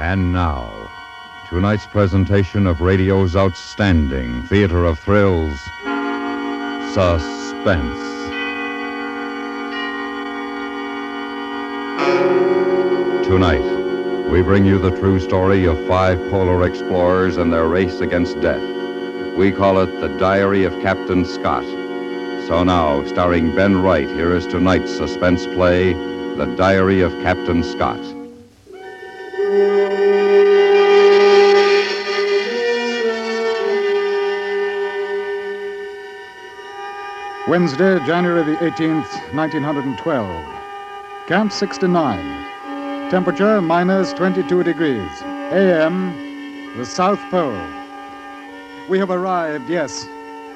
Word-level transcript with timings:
And 0.00 0.32
now, 0.32 0.72
tonight's 1.50 1.86
presentation 1.86 2.66
of 2.66 2.80
radio's 2.80 3.36
outstanding 3.36 4.42
theater 4.44 4.86
of 4.86 4.98
thrills, 4.98 5.60
Suspense. 6.94 8.00
Tonight, 13.26 14.30
we 14.30 14.40
bring 14.40 14.64
you 14.64 14.78
the 14.78 14.96
true 14.98 15.20
story 15.20 15.66
of 15.66 15.76
five 15.86 16.18
polar 16.30 16.66
explorers 16.66 17.36
and 17.36 17.52
their 17.52 17.68
race 17.68 18.00
against 18.00 18.40
death. 18.40 18.62
We 19.36 19.52
call 19.52 19.82
it 19.82 20.00
The 20.00 20.08
Diary 20.18 20.64
of 20.64 20.72
Captain 20.80 21.26
Scott. 21.26 21.66
So 22.48 22.64
now, 22.64 23.06
starring 23.06 23.54
Ben 23.54 23.82
Wright, 23.82 24.08
here 24.08 24.34
is 24.34 24.46
tonight's 24.46 24.96
suspense 24.96 25.44
play, 25.44 25.92
The 26.36 26.46
Diary 26.56 27.02
of 27.02 27.12
Captain 27.20 27.62
Scott. 27.62 28.00
Wednesday, 37.50 37.98
January 38.06 38.44
the 38.44 38.56
18th, 38.58 39.34
1912. 39.34 40.46
Camp 41.26 41.50
69. 41.50 43.10
Temperature 43.10 43.60
minus 43.60 44.12
22 44.12 44.62
degrees. 44.62 45.10
AM, 45.50 46.14
the 46.78 46.86
South 46.86 47.18
Pole. 47.28 47.60
We 48.88 49.00
have 49.00 49.10
arrived, 49.10 49.68
yes, 49.68 50.06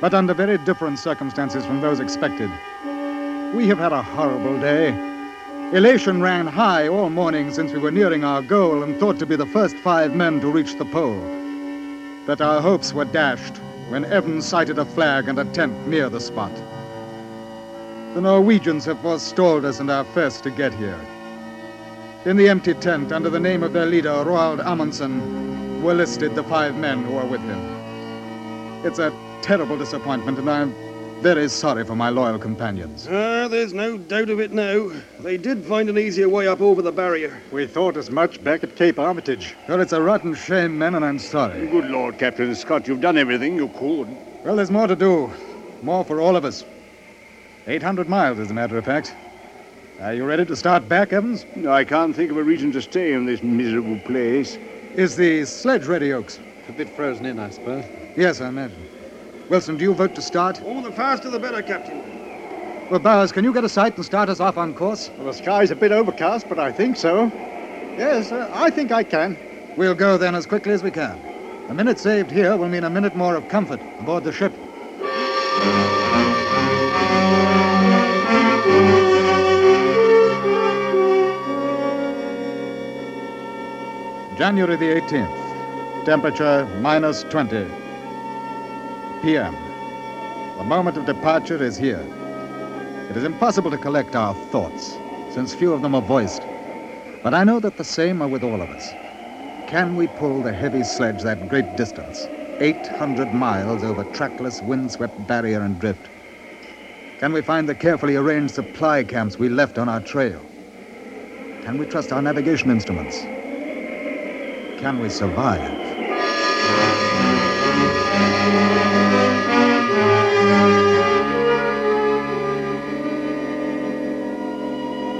but 0.00 0.14
under 0.14 0.34
very 0.34 0.56
different 0.56 1.00
circumstances 1.00 1.66
from 1.66 1.80
those 1.80 1.98
expected. 1.98 2.48
We 3.52 3.66
have 3.66 3.78
had 3.78 3.90
a 3.92 4.00
horrible 4.00 4.60
day. 4.60 4.90
Elation 5.72 6.22
ran 6.22 6.46
high 6.46 6.86
all 6.86 7.10
morning 7.10 7.52
since 7.52 7.72
we 7.72 7.80
were 7.80 7.90
nearing 7.90 8.22
our 8.22 8.40
goal 8.40 8.84
and 8.84 9.00
thought 9.00 9.18
to 9.18 9.26
be 9.26 9.34
the 9.34 9.46
first 9.46 9.76
five 9.78 10.14
men 10.14 10.40
to 10.42 10.46
reach 10.48 10.76
the 10.76 10.84
pole. 10.84 11.20
But 12.24 12.40
our 12.40 12.60
hopes 12.60 12.94
were 12.94 13.04
dashed 13.04 13.56
when 13.88 14.04
Evans 14.04 14.46
sighted 14.46 14.78
a 14.78 14.84
flag 14.84 15.28
and 15.28 15.40
a 15.40 15.44
tent 15.46 15.88
near 15.88 16.08
the 16.08 16.20
spot. 16.20 16.52
The 18.14 18.20
Norwegians 18.20 18.84
have 18.84 19.00
forestalled 19.00 19.64
us 19.64 19.80
and 19.80 19.90
are 19.90 20.04
first 20.04 20.44
to 20.44 20.50
get 20.50 20.72
here. 20.72 21.00
In 22.24 22.36
the 22.36 22.48
empty 22.48 22.72
tent, 22.74 23.10
under 23.10 23.28
the 23.28 23.40
name 23.40 23.64
of 23.64 23.72
their 23.72 23.86
leader, 23.86 24.10
Roald 24.10 24.64
Amundsen, 24.64 25.82
were 25.82 25.94
listed 25.94 26.36
the 26.36 26.44
five 26.44 26.76
men 26.76 27.02
who 27.02 27.16
are 27.16 27.26
with 27.26 27.40
him. 27.40 27.58
It's 28.84 29.00
a 29.00 29.12
terrible 29.42 29.76
disappointment, 29.76 30.38
and 30.38 30.48
I'm 30.48 30.72
very 31.22 31.48
sorry 31.48 31.84
for 31.84 31.96
my 31.96 32.08
loyal 32.08 32.38
companions. 32.38 33.08
Ah, 33.10 33.48
there's 33.48 33.72
no 33.72 33.98
doubt 33.98 34.30
of 34.30 34.38
it 34.38 34.52
now. 34.52 34.92
They 35.18 35.36
did 35.36 35.64
find 35.64 35.88
an 35.88 35.98
easier 35.98 36.28
way 36.28 36.46
up 36.46 36.60
over 36.60 36.82
the 36.82 36.92
barrier. 36.92 37.42
We 37.50 37.66
thought 37.66 37.96
as 37.96 38.12
much 38.12 38.44
back 38.44 38.62
at 38.62 38.76
Cape 38.76 39.00
Armitage. 39.00 39.56
Well, 39.68 39.80
it's 39.80 39.92
a 39.92 40.00
rotten 40.00 40.36
shame, 40.36 40.78
men, 40.78 40.94
and 40.94 41.04
I'm 41.04 41.18
sorry. 41.18 41.66
Good 41.66 41.90
Lord, 41.90 42.18
Captain 42.18 42.54
Scott, 42.54 42.86
you've 42.86 43.00
done 43.00 43.18
everything 43.18 43.56
you 43.56 43.66
could. 43.70 44.06
Well, 44.44 44.54
there's 44.54 44.70
more 44.70 44.86
to 44.86 44.94
do. 44.94 45.32
More 45.82 46.04
for 46.04 46.20
all 46.20 46.36
of 46.36 46.44
us. 46.44 46.64
800 47.66 48.08
miles, 48.08 48.38
as 48.38 48.50
a 48.50 48.54
matter 48.54 48.76
of 48.76 48.84
fact. 48.84 49.14
Are 50.00 50.12
you 50.12 50.24
ready 50.24 50.44
to 50.44 50.56
start 50.56 50.88
back, 50.88 51.12
Evans? 51.12 51.46
I 51.66 51.84
can't 51.84 52.14
think 52.14 52.30
of 52.30 52.36
a 52.36 52.42
reason 52.42 52.72
to 52.72 52.82
stay 52.82 53.12
in 53.14 53.24
this 53.24 53.42
miserable 53.42 53.98
place. 54.00 54.58
Is 54.94 55.16
the 55.16 55.44
sledge 55.46 55.86
ready, 55.86 56.12
Oates? 56.12 56.40
A 56.68 56.72
bit 56.72 56.88
frozen 56.90 57.24
in, 57.26 57.38
I 57.38 57.50
suppose. 57.50 57.84
Yes, 58.16 58.40
I 58.40 58.48
imagine. 58.48 58.88
Wilson, 59.48 59.76
do 59.76 59.84
you 59.84 59.94
vote 59.94 60.14
to 60.14 60.22
start? 60.22 60.60
Oh, 60.64 60.82
the 60.82 60.92
faster 60.92 61.30
the 61.30 61.38
better, 61.38 61.62
Captain. 61.62 62.02
Well, 62.90 63.00
Bowers, 63.00 63.32
can 63.32 63.44
you 63.44 63.52
get 63.52 63.64
a 63.64 63.68
sight 63.68 63.96
and 63.96 64.04
start 64.04 64.28
us 64.28 64.40
off 64.40 64.58
on 64.58 64.74
course? 64.74 65.10
Well, 65.16 65.26
the 65.26 65.32
sky's 65.32 65.70
a 65.70 65.76
bit 65.76 65.90
overcast, 65.90 66.48
but 66.48 66.58
I 66.58 66.70
think 66.70 66.96
so. 66.96 67.26
Yes, 67.96 68.30
uh, 68.30 68.50
I 68.52 68.68
think 68.70 68.92
I 68.92 69.04
can. 69.04 69.38
We'll 69.76 69.94
go 69.94 70.18
then 70.18 70.34
as 70.34 70.44
quickly 70.44 70.72
as 70.72 70.82
we 70.82 70.90
can. 70.90 71.18
A 71.68 71.74
minute 71.74 71.98
saved 71.98 72.30
here 72.30 72.56
will 72.56 72.68
mean 72.68 72.84
a 72.84 72.90
minute 72.90 73.16
more 73.16 73.36
of 73.36 73.48
comfort 73.48 73.80
aboard 74.00 74.24
the 74.24 74.32
ship. 74.32 74.52
January 84.44 84.76
the 84.76 85.00
18th. 85.00 86.04
Temperature 86.04 86.68
minus 86.82 87.22
20. 87.30 87.64
PM. 89.22 89.54
The 90.58 90.64
moment 90.64 90.98
of 90.98 91.06
departure 91.06 91.62
is 91.62 91.78
here. 91.78 92.04
It 93.08 93.16
is 93.16 93.24
impossible 93.24 93.70
to 93.70 93.78
collect 93.78 94.14
our 94.14 94.34
thoughts, 94.52 94.98
since 95.32 95.54
few 95.54 95.72
of 95.72 95.80
them 95.80 95.94
are 95.94 96.02
voiced. 96.02 96.42
But 97.22 97.32
I 97.32 97.42
know 97.42 97.58
that 97.58 97.78
the 97.78 97.84
same 97.84 98.20
are 98.20 98.28
with 98.28 98.44
all 98.44 98.60
of 98.60 98.68
us. 98.68 98.92
Can 99.66 99.96
we 99.96 100.08
pull 100.08 100.42
the 100.42 100.52
heavy 100.52 100.82
sledge 100.82 101.22
that 101.22 101.48
great 101.48 101.74
distance, 101.74 102.28
800 102.60 103.32
miles 103.32 103.82
over 103.82 104.04
trackless, 104.12 104.60
windswept 104.60 105.26
barrier 105.26 105.62
and 105.62 105.80
drift? 105.80 106.10
Can 107.18 107.32
we 107.32 107.40
find 107.40 107.66
the 107.66 107.74
carefully 107.74 108.16
arranged 108.16 108.56
supply 108.56 109.04
camps 109.04 109.38
we 109.38 109.48
left 109.48 109.78
on 109.78 109.88
our 109.88 110.00
trail? 110.00 110.42
Can 111.62 111.78
we 111.78 111.86
trust 111.86 112.12
our 112.12 112.20
navigation 112.20 112.70
instruments? 112.70 113.33
Can 114.84 115.00
we 115.00 115.08
survive? 115.08 115.60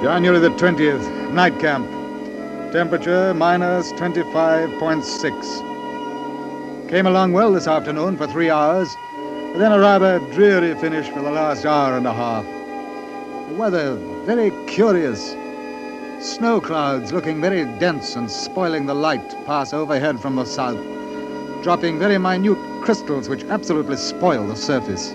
January 0.03 0.39
the 0.39 0.51
20th, 0.51 1.33
night 1.33 1.59
camp. 1.61 1.89
Temperature 2.73 3.33
minus 3.33 3.91
25.6. 3.93 6.91
Came 6.91 7.07
along 7.07 7.33
well 7.33 7.51
this 7.51 7.67
afternoon 7.67 8.19
for 8.19 8.27
three 8.27 8.51
hours, 8.51 8.95
but 9.53 9.61
then 9.61 9.73
a 9.73 9.79
rather 9.79 10.19
dreary 10.35 10.75
finish 10.75 11.09
for 11.09 11.23
the 11.23 11.31
last 11.31 11.65
hour 11.65 11.97
and 11.97 12.07
a 12.07 12.13
half. 12.13 12.45
The 13.49 13.55
weather 13.55 13.95
very 14.27 14.53
curious. 14.67 15.35
Snow 16.25 16.59
clouds 16.59 17.13
looking 17.13 17.39
very 17.39 17.67
dense 17.79 18.17
and 18.17 18.31
spoiling 18.31 18.87
the 18.87 18.95
light 18.95 19.37
pass 19.45 19.75
overhead 19.75 20.19
from 20.19 20.37
the 20.37 20.47
south, 20.47 20.79
dropping 21.63 21.99
very 21.99 22.17
minute 22.17 22.57
crystals 22.83 23.29
which 23.29 23.45
absolutely 23.45 23.97
spoil 23.97 24.47
the 24.47 24.57
surface. 24.57 25.13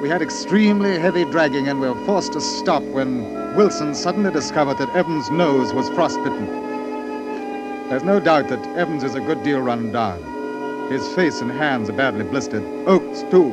We 0.00 0.08
had 0.08 0.22
extremely 0.22 0.98
heavy 0.98 1.26
dragging 1.26 1.68
and 1.68 1.78
were 1.78 1.94
forced 2.06 2.32
to 2.32 2.40
stop 2.40 2.82
when 2.84 3.54
Wilson 3.54 3.94
suddenly 3.94 4.32
discovered 4.32 4.78
that 4.78 4.96
Evans' 4.96 5.30
nose 5.30 5.74
was 5.74 5.90
frostbitten. 5.90 6.46
There's 7.90 8.02
no 8.02 8.18
doubt 8.18 8.48
that 8.48 8.66
Evans 8.78 9.04
is 9.04 9.14
a 9.14 9.20
good 9.20 9.42
deal 9.42 9.60
run 9.60 9.92
down. 9.92 10.90
His 10.90 11.06
face 11.16 11.42
and 11.42 11.50
hands 11.50 11.90
are 11.90 11.96
badly 11.96 12.24
blistered. 12.24 12.64
Oates, 12.88 13.24
too. 13.30 13.50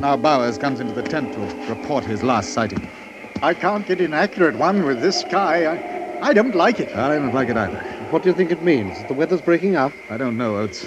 Now 0.00 0.18
Bowers 0.18 0.58
comes 0.58 0.80
into 0.80 0.92
the 0.92 1.08
tent 1.08 1.32
to 1.32 1.40
report 1.72 2.04
his 2.04 2.22
last 2.22 2.52
sighting. 2.52 3.03
I 3.44 3.52
can't 3.52 3.86
get 3.86 4.00
an 4.00 4.14
accurate 4.14 4.56
one 4.56 4.86
with 4.86 5.02
this 5.02 5.20
sky. 5.20 5.66
I, 5.66 6.30
I 6.30 6.32
don't 6.32 6.54
like 6.54 6.80
it. 6.80 6.96
I 6.96 7.14
don't 7.14 7.34
like 7.34 7.50
it 7.50 7.58
either. 7.58 7.76
What 8.08 8.22
do 8.22 8.30
you 8.30 8.34
think 8.34 8.50
it 8.50 8.62
means? 8.62 9.04
The 9.04 9.12
weather's 9.12 9.42
breaking 9.42 9.76
up? 9.76 9.92
I 10.08 10.16
don't 10.16 10.38
know, 10.38 10.56
Oates. 10.56 10.86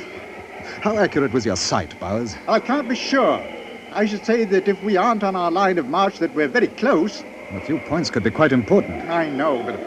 How 0.81 0.97
accurate 0.97 1.33
was 1.33 1.45
your 1.45 1.55
sight, 1.55 1.99
Bowers? 1.99 2.35
I 2.47 2.59
can't 2.59 2.89
be 2.89 2.95
sure. 2.95 3.45
I 3.91 4.07
should 4.07 4.25
say 4.25 4.43
that 4.45 4.67
if 4.67 4.81
we 4.81 4.97
aren't 4.97 5.23
on 5.23 5.35
our 5.35 5.51
line 5.51 5.77
of 5.77 5.87
march, 5.87 6.17
that 6.17 6.33
we're 6.33 6.47
very 6.47 6.65
close. 6.65 7.23
A 7.51 7.61
few 7.61 7.77
points 7.77 8.09
could 8.09 8.23
be 8.23 8.31
quite 8.31 8.51
important. 8.51 9.07
I 9.07 9.29
know, 9.29 9.61
but 9.61 9.79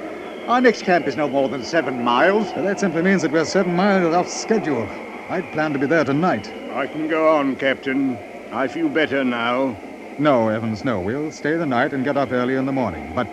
our 0.49 0.61
next 0.61 0.83
camp 0.83 1.09
is 1.09 1.17
no 1.17 1.29
more 1.29 1.49
than 1.49 1.65
seven 1.65 2.05
miles. 2.05 2.53
Well, 2.55 2.65
that 2.67 2.79
simply 2.79 3.03
means 3.03 3.23
that 3.23 3.33
we're 3.33 3.47
seven 3.47 3.75
miles 3.75 4.15
off 4.15 4.29
schedule. 4.29 4.89
I'd 5.29 5.51
planned 5.51 5.75
to 5.75 5.81
be 5.81 5.87
there 5.87 6.05
tonight. 6.05 6.49
I 6.73 6.87
can 6.87 7.09
go 7.09 7.37
on, 7.37 7.57
Captain. 7.57 8.17
I 8.53 8.69
feel 8.69 8.89
better 8.89 9.25
now. 9.25 9.77
No, 10.21 10.51
Evans, 10.51 10.85
no. 10.85 11.01
We'll 11.01 11.31
stay 11.31 11.57
the 11.57 11.65
night 11.65 11.95
and 11.95 12.05
get 12.05 12.19
up 12.19 12.31
early 12.31 12.57
in 12.57 12.67
the 12.67 12.73
morning. 12.73 13.11
But 13.15 13.27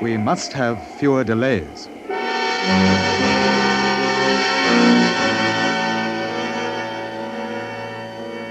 we 0.00 0.16
must 0.16 0.50
have 0.54 0.82
fewer 0.98 1.24
delays. 1.24 1.90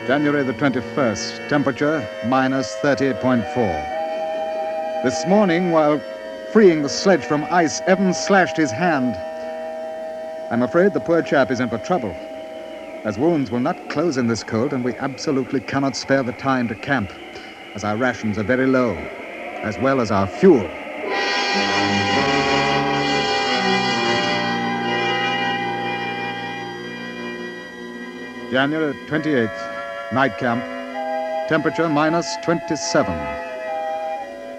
January 0.05 0.43
the 0.43 0.53
21st, 0.53 1.49
temperature 1.49 2.07
minus 2.27 2.75
30.4. 2.83 5.03
This 5.03 5.25
morning, 5.25 5.71
while 5.71 5.99
freeing 6.53 6.83
the 6.83 6.89
sledge 6.89 7.25
from 7.25 7.43
ice, 7.45 7.81
Evans 7.87 8.17
slashed 8.17 8.57
his 8.57 8.69
hand. 8.69 9.15
I'm 10.51 10.61
afraid 10.61 10.93
the 10.93 10.99
poor 10.99 11.23
chap 11.23 11.49
is 11.49 11.61
in 11.61 11.69
for 11.69 11.79
trouble, 11.79 12.15
as 13.05 13.17
wounds 13.17 13.49
will 13.49 13.59
not 13.59 13.89
close 13.89 14.17
in 14.17 14.27
this 14.27 14.43
cold, 14.43 14.71
and 14.71 14.83
we 14.83 14.93
absolutely 14.97 15.61
cannot 15.61 15.95
spare 15.95 16.21
the 16.21 16.33
time 16.33 16.67
to 16.67 16.75
camp, 16.75 17.11
as 17.79 17.85
our 17.85 17.95
rations 17.95 18.37
are 18.37 18.43
very 18.43 18.67
low, 18.67 18.91
as 19.63 19.79
well 19.79 20.01
as 20.01 20.11
our 20.11 20.27
fuel. 20.27 20.67
January 28.51 28.93
28th, 29.07 30.11
night 30.11 30.37
camp. 30.37 30.61
Temperature 31.47 31.87
minus 31.87 32.27
27. 32.43 33.13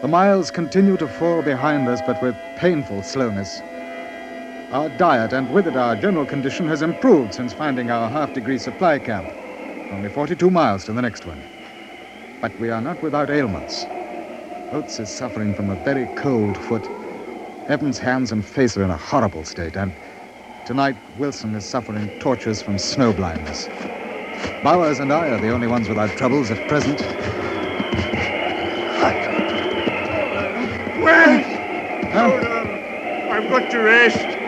The 0.00 0.08
miles 0.08 0.50
continue 0.50 0.96
to 0.96 1.06
fall 1.06 1.42
behind 1.42 1.88
us, 1.88 2.00
but 2.06 2.22
with 2.22 2.34
painful 2.56 3.02
slowness. 3.02 3.60
Our 4.72 4.88
diet 4.96 5.34
and 5.34 5.52
with 5.52 5.66
it 5.66 5.76
our 5.76 5.94
general 5.94 6.24
condition 6.24 6.66
has 6.68 6.80
improved 6.80 7.34
since 7.34 7.52
finding 7.52 7.90
our 7.90 8.08
half 8.08 8.32
degree 8.32 8.56
supply 8.56 8.98
camp. 8.98 9.30
Only 9.92 10.08
42 10.08 10.50
miles 10.50 10.86
to 10.86 10.94
the 10.94 11.02
next 11.02 11.26
one. 11.26 11.59
But 12.40 12.58
we 12.60 12.70
are 12.70 12.80
not 12.82 13.02
without 13.02 13.30
ailments. 13.30 13.86
Oates 14.72 15.00
is 15.00 15.10
suffering 15.10 15.54
from 15.54 15.70
a 15.70 15.76
very 15.76 16.06
cold 16.16 16.56
foot. 16.56 16.86
Evans' 17.68 17.98
hands 17.98 18.32
and 18.32 18.44
face 18.44 18.76
are 18.76 18.84
in 18.84 18.90
a 18.90 18.96
horrible 18.96 19.44
state, 19.44 19.76
and 19.76 19.92
tonight 20.66 20.96
Wilson 21.16 21.54
is 21.54 21.66
suffering 21.66 22.10
tortures 22.20 22.62
from 22.62 22.78
snow 22.78 23.12
blindness. 23.12 23.68
Bowers 24.64 25.00
and 25.00 25.12
I 25.12 25.28
are 25.30 25.38
the 25.38 25.50
only 25.50 25.68
ones 25.68 25.88
without 25.88 26.16
troubles 26.18 26.50
at 26.50 26.68
present. 26.68 27.00
Well, 31.02 31.42
Huh? 32.12 32.30
I've 33.30 33.50
got 33.50 33.70
to 33.70 33.78
rest. 33.80 34.38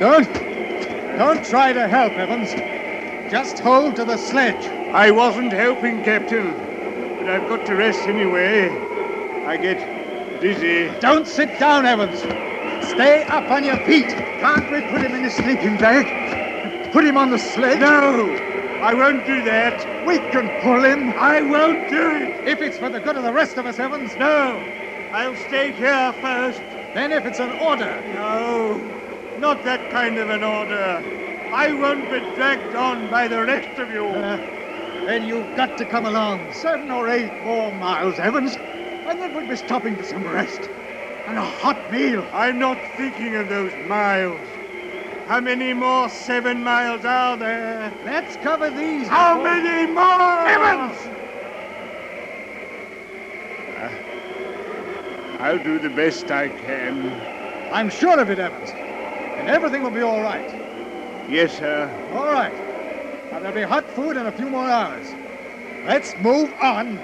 Don't. 0.00 0.28
Don't 1.18 1.44
try 1.44 1.72
to 1.72 1.88
help, 1.88 2.12
Evans. 2.18 2.54
Just 3.30 3.60
hold 3.60 3.94
to 3.96 4.04
the 4.04 4.16
sledge. 4.16 4.66
I 4.92 5.12
wasn't 5.12 5.52
helping, 5.52 6.02
Captain, 6.02 6.52
but 7.18 7.28
I've 7.28 7.48
got 7.48 7.64
to 7.66 7.76
rest 7.76 8.08
anyway. 8.08 8.68
I 9.46 9.56
get 9.56 10.40
dizzy. 10.40 10.90
Don't 11.00 11.28
sit 11.28 11.56
down, 11.60 11.86
Evans. 11.86 12.18
Stay 12.88 13.22
up 13.24 13.48
on 13.50 13.62
your 13.64 13.76
feet. 13.86 14.08
Can't 14.08 14.68
we 14.72 14.80
put 14.90 15.02
him 15.02 15.14
in 15.14 15.24
a 15.24 15.30
sleeping 15.30 15.76
bag? 15.76 16.92
Put 16.92 17.04
him 17.04 17.16
on 17.16 17.30
the 17.30 17.38
sledge? 17.38 17.78
No, 17.78 18.34
I 18.82 18.94
won't 18.94 19.24
do 19.26 19.44
that. 19.44 20.06
We 20.06 20.18
can 20.18 20.48
pull 20.62 20.82
him. 20.82 21.10
I 21.10 21.40
won't 21.40 21.88
do 21.88 22.10
it. 22.16 22.48
If 22.48 22.60
it's 22.60 22.78
for 22.78 22.88
the 22.90 22.98
good 22.98 23.16
of 23.16 23.22
the 23.22 23.32
rest 23.32 23.56
of 23.58 23.66
us, 23.66 23.78
Evans, 23.78 24.16
No, 24.16 24.60
I'll 25.12 25.36
stay 25.36 25.70
here 25.70 26.12
first. 26.20 26.60
then 26.94 27.12
if 27.12 27.24
it's 27.26 27.38
an 27.38 27.52
order, 27.60 28.02
No, 28.14 28.74
not 29.38 29.62
that 29.62 29.88
kind 29.92 30.18
of 30.18 30.30
an 30.30 30.42
order. 30.42 31.19
I 31.52 31.72
won't 31.72 32.10
be 32.10 32.20
dragged 32.36 32.74
on 32.74 33.10
by 33.10 33.28
the 33.28 33.44
rest 33.44 33.78
of 33.78 33.90
you. 33.90 34.06
Uh, 34.06 34.36
then 35.06 35.26
you've 35.26 35.56
got 35.56 35.76
to 35.78 35.84
come 35.84 36.06
along. 36.06 36.52
Seven 36.52 36.90
or 36.90 37.08
eight 37.08 37.32
more 37.44 37.72
miles, 37.72 38.18
Evans. 38.18 38.56
And 38.56 39.20
then 39.20 39.34
we'll 39.34 39.46
be 39.48 39.56
stopping 39.56 39.96
for 39.96 40.04
some 40.04 40.24
rest. 40.24 40.68
And 41.26 41.36
a 41.38 41.42
hot 41.42 41.90
meal. 41.92 42.24
I'm 42.32 42.58
not 42.58 42.78
thinking 42.96 43.34
of 43.34 43.48
those 43.48 43.72
miles. 43.88 44.40
How 45.26 45.40
many 45.40 45.74
more 45.74 46.08
seven 46.08 46.62
miles 46.62 47.04
are 47.04 47.36
there? 47.36 47.92
Let's 48.04 48.36
cover 48.38 48.70
these. 48.70 49.06
How 49.08 49.36
before- 49.36 49.54
many 49.62 49.92
more? 49.92 50.48
Evans! 50.48 50.98
Uh, 53.76 55.42
I'll 55.42 55.62
do 55.62 55.78
the 55.78 55.90
best 55.90 56.30
I 56.30 56.48
can. 56.48 57.10
I'm 57.72 57.90
sure 57.90 58.18
of 58.20 58.30
it, 58.30 58.38
Evans. 58.38 58.70
And 58.70 59.48
everything 59.48 59.82
will 59.82 59.90
be 59.90 60.02
all 60.02 60.20
right. 60.20 60.69
Yes, 61.30 61.58
sir. 61.58 61.88
All 62.12 62.26
right. 62.32 62.52
Now, 63.30 63.38
there'll 63.38 63.54
be 63.54 63.62
hot 63.62 63.88
food 63.90 64.16
in 64.16 64.26
a 64.26 64.32
few 64.32 64.50
more 64.50 64.68
hours. 64.68 65.06
Let's 65.86 66.16
move 66.18 66.52
on. 66.60 66.98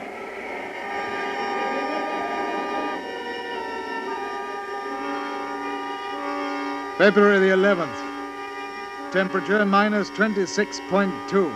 February 6.99 7.39
the 7.39 7.55
11th. 7.55 9.13
Temperature 9.13 9.65
minus 9.65 10.11
26.2. 10.11 11.55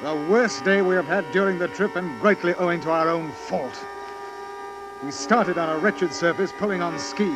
The 0.00 0.14
worst 0.30 0.64
day 0.64 0.80
we 0.80 0.94
have 0.94 1.06
had 1.06 1.30
during 1.32 1.58
the 1.58 1.68
trip 1.68 1.96
and 1.96 2.18
greatly 2.18 2.54
owing 2.54 2.80
to 2.80 2.90
our 2.90 3.10
own 3.10 3.30
fault. 3.30 3.78
We 5.04 5.10
started 5.10 5.58
on 5.58 5.68
a 5.68 5.76
wretched 5.76 6.14
surface 6.14 6.50
pulling 6.50 6.80
on 6.80 6.98
ski. 6.98 7.30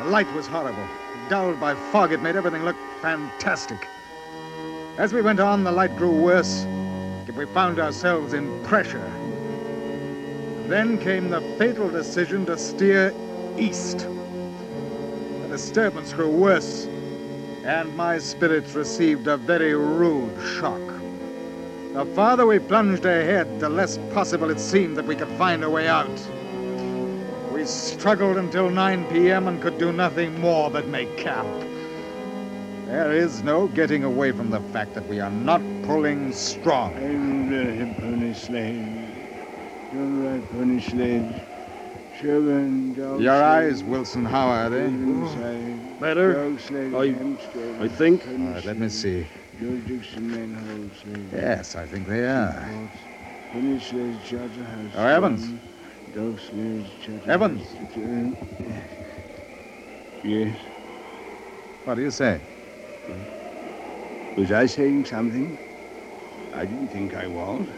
The 0.00 0.04
light 0.10 0.30
was 0.34 0.46
horrible. 0.46 0.86
Dulled 1.30 1.58
by 1.58 1.74
fog, 1.74 2.12
it 2.12 2.20
made 2.20 2.36
everything 2.36 2.64
look 2.64 2.76
fantastic. 3.04 3.86
As 4.96 5.12
we 5.12 5.20
went 5.20 5.38
on, 5.38 5.62
the 5.62 5.70
light 5.70 5.94
grew 5.94 6.22
worse. 6.22 6.62
and 6.62 7.36
We 7.36 7.44
found 7.44 7.78
ourselves 7.78 8.32
in 8.32 8.64
pressure. 8.64 9.12
Then 10.68 10.96
came 10.96 11.28
the 11.28 11.42
fatal 11.58 11.90
decision 11.90 12.46
to 12.46 12.56
steer 12.56 13.12
east. 13.58 14.08
The 15.42 15.48
disturbance 15.50 16.14
grew 16.14 16.30
worse, 16.30 16.86
and 17.62 17.94
my 17.94 18.16
spirits 18.16 18.74
received 18.74 19.26
a 19.26 19.36
very 19.36 19.74
rude 19.74 20.40
shock. 20.56 20.80
The 21.92 22.06
farther 22.14 22.46
we 22.46 22.58
plunged 22.58 23.04
ahead, 23.04 23.60
the 23.60 23.68
less 23.68 23.98
possible 24.14 24.48
it 24.48 24.58
seemed 24.58 24.96
that 24.96 25.04
we 25.04 25.14
could 25.14 25.36
find 25.36 25.62
a 25.62 25.68
way 25.68 25.88
out. 25.88 26.18
We 27.52 27.66
struggled 27.66 28.38
until 28.38 28.70
9 28.70 29.04
p.m. 29.10 29.46
and 29.46 29.60
could 29.60 29.76
do 29.76 29.92
nothing 29.92 30.40
more 30.40 30.70
but 30.70 30.88
make 30.88 31.18
camp. 31.18 31.73
There 32.94 33.12
is 33.12 33.42
no 33.42 33.66
getting 33.66 34.04
away 34.04 34.30
from 34.30 34.50
the 34.50 34.60
fact 34.72 34.94
that 34.94 35.04
we 35.08 35.18
are 35.18 35.28
not 35.28 35.60
pulling 35.82 36.30
strong. 36.30 36.94
I'm 36.94 37.50
the 37.50 37.92
pony 38.00 38.32
sled. 38.32 38.86
You're 39.92 40.06
right, 40.22 40.50
pony 40.52 40.80
sled. 40.80 41.42
Seven 42.20 42.94
dog 42.94 43.20
Your 43.20 43.34
sled, 43.34 43.42
eyes, 43.42 43.82
Wilson, 43.82 44.24
how 44.24 44.46
are 44.46 44.70
they? 44.70 44.84
inside. 44.84 45.98
Better. 45.98 46.34
Dog 46.34 46.60
sled, 46.60 46.94
I- 46.94 47.82
I 47.84 47.88
think. 47.88 48.24
All 48.28 48.34
right, 48.54 48.64
let 48.64 48.78
me 48.78 48.88
see. 48.88 49.26
George 49.60 49.84
Dixon 49.88 50.30
manhole 50.30 50.88
sled. 51.02 51.30
Yes, 51.32 51.74
I 51.74 51.86
think 51.86 52.06
they 52.06 52.24
are. 52.24 52.64
Pony 53.50 53.80
sled, 53.80 54.22
Charterhouse. 54.22 54.92
Oh, 54.94 55.04
Evans. 55.04 55.40
one, 55.42 55.60
Dog 56.14 56.38
sled, 56.38 56.86
Charterhouse. 57.02 57.28
Evans. 57.28 57.74
uh, 57.98 58.70
Yes. 60.22 60.54
What 61.84 61.96
do 61.96 62.02
you 62.02 62.12
say? 62.12 62.40
Was 64.36 64.50
I 64.50 64.66
saying 64.66 65.04
something? 65.04 65.58
I 66.52 66.64
didn't 66.66 66.88
think 66.88 67.14
I 67.14 67.26
was. 67.26 67.68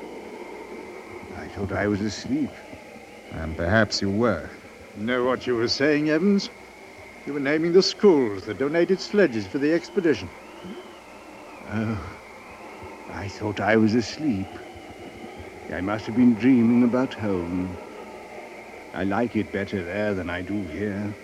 I 1.36 1.46
thought 1.48 1.72
I 1.72 1.86
was 1.86 2.00
asleep. 2.00 2.50
And 3.30 3.56
perhaps 3.56 4.00
you 4.00 4.10
were. 4.10 4.50
Know 4.94 5.24
what 5.24 5.46
you 5.46 5.56
were 5.56 5.68
saying, 5.68 6.08
Evans? 6.08 6.50
You 7.26 7.34
were 7.34 7.40
naming 7.40 7.72
the 7.72 7.82
schools 7.82 8.44
that 8.44 8.58
donated 8.58 9.00
sledges 9.00 9.46
for 9.46 9.58
the 9.58 9.72
expedition. 9.72 10.30
Oh, 11.68 12.16
I 13.08 13.28
thought 13.28 13.60
I 13.60 13.76
was 13.76 13.94
asleep. 13.94 14.48
I 15.72 15.80
must 15.80 16.06
have 16.06 16.14
been 16.14 16.34
dreaming 16.34 16.84
about 16.84 17.14
home. 17.14 17.76
I 18.94 19.04
like 19.04 19.36
it 19.36 19.52
better 19.52 19.84
there 19.84 20.14
than 20.14 20.30
I 20.30 20.42
do 20.42 20.66
here. 20.66 21.14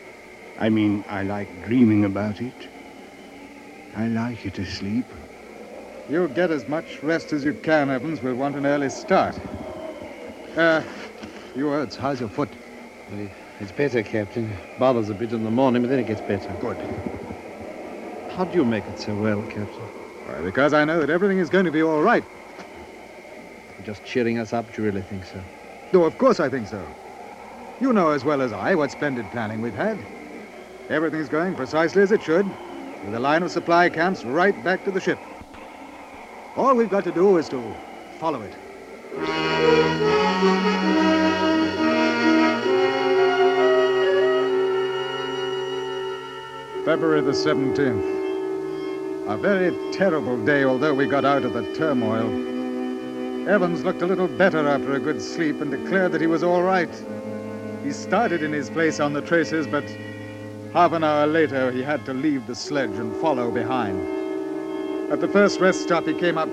I 0.59 0.69
mean, 0.69 1.05
I 1.09 1.23
like 1.23 1.63
dreaming 1.63 2.05
about 2.05 2.41
it. 2.41 2.72
I 3.97 4.07
like 4.09 4.47
it 4.47 4.67
sleep. 4.67 5.05
You'll 6.09 6.29
get 6.29 6.51
as 6.51 6.67
much 6.69 7.03
rest 7.03 7.33
as 7.33 7.45
you 7.45 7.55
can, 7.55 7.91
Evans. 7.91 8.23
We'll 8.23 8.35
want 8.35 8.57
an 8.57 8.67
early 8.67 8.89
start. 8.89 9.39
Uh, 10.57 10.83
you 11.55 11.67
words, 11.67 11.97
how's 11.97 12.21
your 12.21 12.29
foot? 12.29 12.49
It's 13.61 13.73
better, 13.73 14.03
Captain. 14.03 14.51
Bothers 14.79 15.11
a 15.11 15.15
bit 15.15 15.33
in 15.33 15.45
the 15.45 15.51
morning, 15.51 15.83
but 15.83 15.89
then 15.89 15.99
it 15.99 16.07
gets 16.07 16.21
better. 16.23 16.51
Good. 16.61 16.77
How 18.31 18.45
do 18.45 18.57
you 18.59 18.65
make 18.65 18.85
it 18.85 18.99
so 18.99 19.15
well, 19.15 19.43
Captain? 19.43 19.83
Why, 20.27 20.41
because 20.41 20.73
I 20.73 20.85
know 20.85 21.01
that 21.01 21.11
everything 21.11 21.39
is 21.39 21.51
going 21.51 21.67
to 21.67 21.71
be 21.71 21.83
all 21.83 22.03
right. 22.03 22.25
You're 23.79 23.87
just 23.87 24.05
cheering 24.05 24.39
us 24.39 24.53
up. 24.53 24.75
Do 24.75 24.83
you 24.83 24.89
really 24.89 25.03
think 25.03 25.25
so? 25.25 25.41
No, 25.93 26.05
of 26.05 26.17
course 26.17 26.41
I 26.41 26.49
think 26.49 26.67
so. 26.67 26.83
You 27.81 27.93
know 27.93 28.11
as 28.11 28.25
well 28.25 28.41
as 28.41 28.53
I 28.53 28.75
what 28.75 28.91
splendid 28.91 29.31
planning 29.31 29.61
we've 29.61 29.75
had. 29.75 29.99
Everything's 30.89 31.29
going 31.29 31.55
precisely 31.55 32.03
as 32.03 32.13
it 32.13 32.23
should, 32.23 32.47
with 33.05 33.15
a 33.15 33.21
line 33.21 33.43
of 33.43 33.51
supply 33.51 33.89
camps 33.89 34.25
right 34.25 34.63
back 34.65 34.85
to 34.85 34.91
the 34.91 35.01
ship. 35.01 35.19
All 36.57 36.75
we've 36.75 36.91
got 36.91 37.05
to 37.05 37.13
do 37.13 37.39
is 37.39 37.49
to 37.49 37.75
follow 38.19 38.43
it. 38.43 38.55
February 46.85 47.21
the 47.21 47.33
17th. 47.33 48.21
A 49.29 49.37
very 49.37 49.73
terrible 49.93 50.37
day, 50.45 50.65
although 50.65 50.93
we 50.93 51.07
got 51.07 51.25
out 51.25 51.45
of 51.45 51.53
the 51.53 51.63
turmoil. 51.75 52.29
Evans 53.49 53.85
looked 53.85 54.03
a 54.03 54.07
little 54.07 54.29
better 54.29 54.69
after 54.69 54.93
a 54.95 55.01
good 55.01 55.23
sleep 55.23 55.61
and 55.61 55.71
declared 55.71 56.13
that 56.13 56.21
he 56.21 56.27
was 56.27 56.43
all 56.43 56.63
right. 56.63 56.91
He 57.83 57.93
started 57.93 58.43
in 58.43 58.53
his 58.53 58.69
place 58.69 59.01
on 59.01 59.13
the 59.13 59.23
traces, 59.23 59.67
but 59.67 59.85
half 60.73 60.93
an 60.93 61.05
hour 61.05 61.27
later 61.27 61.71
he 61.71 61.83
had 61.83 62.05
to 62.07 62.15
leave 62.15 62.47
the 62.47 62.55
sledge 62.55 62.91
and 62.93 63.15
follow 63.17 63.51
behind. 63.51 64.01
At 65.13 65.21
the 65.21 65.29
first 65.29 65.61
rest 65.61 65.83
stop, 65.83 66.07
he 66.07 66.15
came 66.15 66.39
up 66.39 66.49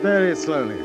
very 0.00 0.36
slowly. 0.36 0.78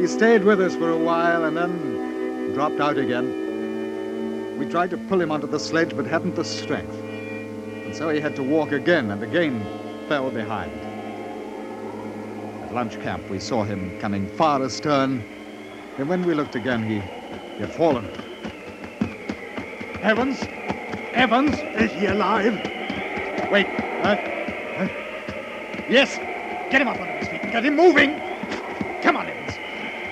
He 0.00 0.06
stayed 0.06 0.44
with 0.44 0.60
us 0.60 0.74
for 0.74 0.90
a 0.90 0.96
while 0.96 1.44
and 1.44 1.56
then 1.56 2.54
dropped 2.54 2.80
out 2.80 2.96
again. 2.96 4.58
We 4.58 4.64
tried 4.66 4.88
to 4.90 4.96
pull 4.96 5.20
him 5.20 5.30
onto 5.30 5.46
the 5.46 5.60
sledge, 5.60 5.94
but 5.94 6.06
hadn't 6.06 6.36
the 6.36 6.44
strength. 6.44 6.94
And 6.94 7.94
so 7.94 8.08
he 8.08 8.20
had 8.20 8.34
to 8.36 8.42
walk 8.42 8.72
again 8.72 9.10
and 9.10 9.22
again 9.22 9.62
fell 10.08 10.30
behind. 10.30 10.72
At 12.64 12.72
lunch 12.72 12.98
camp, 13.02 13.28
we 13.28 13.38
saw 13.38 13.64
him 13.64 13.98
coming 14.00 14.26
far 14.28 14.64
astern, 14.64 15.22
and 15.98 16.08
when 16.08 16.24
we 16.24 16.32
looked 16.32 16.54
again, 16.54 16.82
he, 16.88 17.02
had 17.60 17.70
fallen. 17.70 18.08
Evans? 20.02 20.65
Evans? 21.16 21.56
Is 21.74 21.92
he 21.92 22.06
alive? 22.06 22.60
Wait. 23.50 23.66
Huh? 24.02 24.16
Huh? 24.76 24.88
Yes. 25.88 26.20
Get 26.70 26.82
him 26.82 26.88
up 26.88 27.00
on 27.00 27.08
his 27.08 27.26
feet. 27.28 27.40
Get 27.50 27.64
him 27.64 27.74
moving. 27.74 28.20
Come 29.00 29.16
on, 29.16 29.26
Evans. 29.26 29.58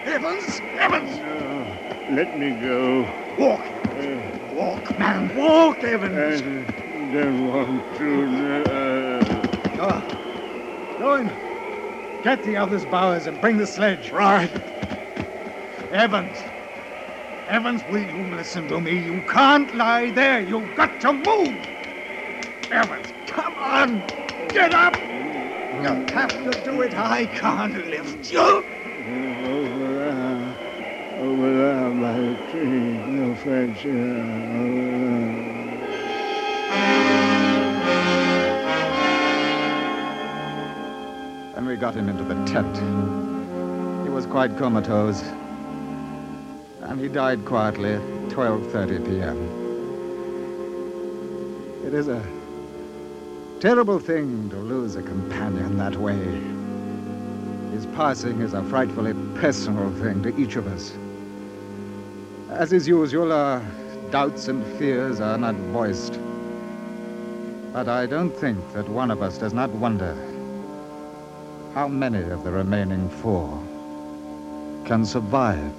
Evans. 0.07 0.63
Evans. 0.79 1.21
Oh, 1.21 1.67
let 2.15 2.39
me 2.39 2.53
go. 2.53 3.03
Walk. 3.39 3.61
Uh, 3.61 4.55
Walk, 4.55 4.99
man. 4.99 5.37
Walk, 5.37 5.85
Evans. 5.85 6.41
I 6.41 7.13
don't 7.13 7.49
want 7.49 7.97
to. 7.99 8.65
Uh, 8.73 9.77
Go. 9.77 10.99
Go 10.99 11.15
in. 11.17 11.31
Get 12.23 12.43
the 12.45 12.57
others, 12.57 12.87
Bowers, 12.87 13.27
and 13.27 13.39
bring 13.43 13.59
the 13.59 13.67
sledge. 13.67 14.11
Right. 14.11 14.51
Evans. 15.93 16.39
Evans, 17.49 17.85
will 17.85 18.03
you 18.03 18.25
listen 18.35 18.67
to 18.69 18.81
me? 18.81 18.97
You 18.99 19.21
can't 19.23 19.75
lie 19.75 20.11
there. 20.11 20.41
You've 20.41 20.75
got 20.77 20.99
to 21.03 21.13
move. 21.13 21.57
Evans, 22.73 23.13
come 23.27 23.55
on. 23.59 24.03
Get 24.49 24.73
up. 24.73 24.97
You 24.97 26.07
have 26.15 26.31
to 26.31 26.63
do 26.65 26.81
it. 26.83 26.95
I 26.95 27.27
can't 27.27 27.87
lift 27.87 28.33
you. 28.33 28.41
over 28.41 29.95
there. 29.99 30.57
Over 31.21 31.55
there 31.59 31.91
by 31.91 32.13
the 32.19 32.35
tree. 32.51 32.99
No 33.13 33.35
French 33.35 33.81
here. 33.81 33.93
Over 33.93 35.37
there. 35.37 35.55
Got 41.81 41.97
him 41.97 42.09
into 42.09 42.25
the 42.25 42.37
tent. 42.47 42.77
He 44.05 44.09
was 44.09 44.27
quite 44.27 44.57
comatose. 44.57 45.23
And 46.85 47.01
he 47.01 47.09
died 47.09 47.45
quietly 47.45 47.95
at 47.95 48.03
12.30 48.29 49.07
p.m. 49.07 49.39
It 51.87 51.95
is 51.95 52.09
a 52.09 52.23
terrible 53.59 53.99
thing 53.99 54.51
to 54.51 54.57
lose 54.57 54.95
a 54.97 55.03
companion 55.03 55.79
that 55.79 55.97
way. 55.97 56.43
His 57.73 57.87
passing 57.87 58.41
is 58.41 58.53
a 58.53 58.63
frightfully 58.65 59.15
personal 59.41 59.91
thing 59.95 60.23
to 60.25 60.37
each 60.39 60.57
of 60.57 60.67
us. 60.67 60.93
As 62.51 62.73
is 62.73 62.87
usual, 62.87 63.33
our 63.33 63.63
doubts 64.11 64.49
and 64.49 64.63
fears 64.79 65.21
are 65.21 65.39
not 65.39 65.55
voiced. 65.73 66.21
But 67.73 67.89
I 67.89 68.07
don't 68.07 68.31
think 68.31 68.59
that 68.75 68.89
one 68.89 69.11
of 69.11 69.23
us 69.23 69.39
does 69.39 69.55
not 69.55 69.71
wonder 69.71 70.15
how 71.75 71.89
many 71.89 72.23
of 72.31 72.45
the 72.45 72.53
remaining 72.53 73.09
four 73.09 73.59
can 74.85 75.05
survive? 75.05 75.73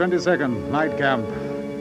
22nd, 0.00 0.70
night 0.70 0.96
camp. 0.96 1.28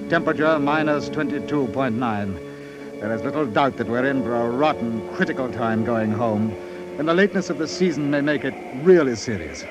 Temperature 0.09 0.59
minus 0.59 1.07
22.9. 1.07 2.99
There 2.99 3.15
is 3.15 3.21
little 3.23 3.45
doubt 3.45 3.77
that 3.77 3.87
we're 3.87 4.05
in 4.05 4.21
for 4.23 4.35
a 4.35 4.49
rotten, 4.49 5.07
critical 5.15 5.49
time 5.49 5.85
going 5.85 6.11
home, 6.11 6.51
and 6.97 7.07
the 7.07 7.13
lateness 7.13 7.49
of 7.49 7.59
the 7.59 7.65
season 7.65 8.11
may 8.11 8.19
make 8.19 8.43
it 8.43 8.53
really 8.83 9.15
serious. 9.15 9.63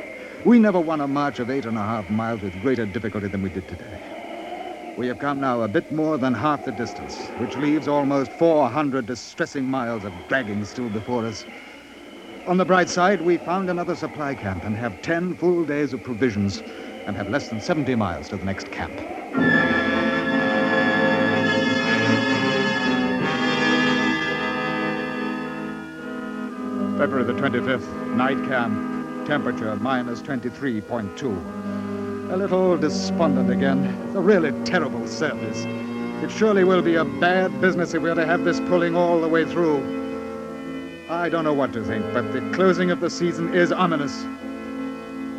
We 0.46 0.58
never 0.58 0.80
won 0.80 1.02
a 1.02 1.06
march 1.06 1.40
of 1.40 1.50
eight 1.50 1.66
and 1.66 1.76
a 1.76 1.82
half 1.82 2.08
miles 2.08 2.40
with 2.40 2.58
greater 2.62 2.86
difficulty 2.86 3.28
than 3.28 3.42
we 3.42 3.50
did 3.50 3.68
today. 3.68 4.00
We 4.96 5.08
have 5.08 5.18
come 5.18 5.40
now 5.40 5.60
a 5.60 5.68
bit 5.68 5.92
more 5.92 6.16
than 6.16 6.32
half 6.32 6.64
the 6.64 6.72
distance, 6.72 7.18
which 7.40 7.54
leaves 7.58 7.86
almost 7.86 8.32
400 8.32 9.04
distressing 9.04 9.66
miles 9.66 10.06
of 10.06 10.14
dragging 10.30 10.64
still 10.64 10.88
before 10.88 11.26
us. 11.26 11.44
On 12.46 12.56
the 12.56 12.64
bright 12.64 12.88
side, 12.88 13.20
we 13.20 13.36
found 13.36 13.68
another 13.68 13.94
supply 13.94 14.34
camp 14.34 14.64
and 14.64 14.74
have 14.74 15.02
10 15.02 15.34
full 15.36 15.66
days 15.66 15.92
of 15.92 16.02
provisions 16.02 16.62
and 17.08 17.16
have 17.16 17.30
less 17.30 17.48
than 17.48 17.58
70 17.58 17.94
miles 17.94 18.28
to 18.28 18.36
the 18.36 18.44
next 18.44 18.70
camp. 18.70 18.92
February 26.98 27.24
the 27.24 27.32
25th, 27.32 28.14
night 28.14 28.36
camp, 28.46 29.26
temperature 29.26 29.74
minus 29.76 30.20
23.2. 30.20 32.30
A 32.30 32.36
little 32.36 32.76
despondent 32.76 33.50
again. 33.50 33.86
It's 34.06 34.14
a 34.14 34.20
really 34.20 34.52
terrible 34.64 35.06
service. 35.06 35.64
It 36.22 36.30
surely 36.30 36.64
will 36.64 36.82
be 36.82 36.96
a 36.96 37.06
bad 37.06 37.58
business 37.62 37.94
if 37.94 38.02
we 38.02 38.10
are 38.10 38.16
to 38.16 38.26
have 38.26 38.44
this 38.44 38.60
pulling 38.60 38.94
all 38.94 39.18
the 39.18 39.28
way 39.28 39.46
through. 39.46 39.78
I 41.08 41.30
don't 41.30 41.44
know 41.44 41.54
what 41.54 41.72
to 41.72 41.82
think, 41.82 42.04
but 42.12 42.34
the 42.34 42.42
closing 42.52 42.90
of 42.90 43.00
the 43.00 43.08
season 43.08 43.54
is 43.54 43.72
ominous. 43.72 44.26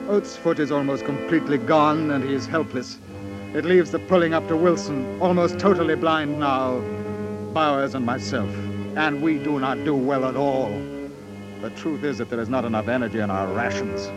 Oates' 0.09 0.35
foot 0.35 0.57
is 0.57 0.71
almost 0.71 1.05
completely 1.05 1.59
gone, 1.59 2.09
and 2.09 2.23
he 2.23 2.33
is 2.33 2.47
helpless. 2.47 2.97
It 3.53 3.63
leaves 3.63 3.91
the 3.91 3.99
pulling 3.99 4.33
up 4.33 4.47
to 4.47 4.57
Wilson, 4.57 5.21
almost 5.21 5.59
totally 5.59 5.95
blind 5.95 6.39
now, 6.39 6.79
Bowers 7.53 7.93
and 7.93 8.03
myself, 8.05 8.49
and 8.95 9.21
we 9.21 9.37
do 9.37 9.59
not 9.59 9.85
do 9.85 9.93
well 9.93 10.25
at 10.25 10.35
all. 10.35 10.71
The 11.61 11.69
truth 11.75 12.03
is 12.03 12.17
that 12.17 12.31
there 12.31 12.39
is 12.39 12.49
not 12.49 12.65
enough 12.65 12.87
energy 12.87 13.19
in 13.19 13.29
our 13.29 13.45
rations. 13.53 14.09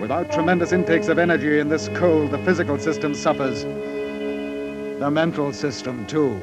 Without 0.00 0.32
tremendous 0.32 0.72
intakes 0.72 1.06
of 1.06 1.20
energy 1.20 1.60
in 1.60 1.68
this 1.68 1.88
cold, 1.94 2.32
the 2.32 2.38
physical 2.38 2.76
system 2.76 3.14
suffers. 3.14 3.62
The 3.62 5.10
mental 5.12 5.52
system, 5.52 6.06
too. 6.06 6.40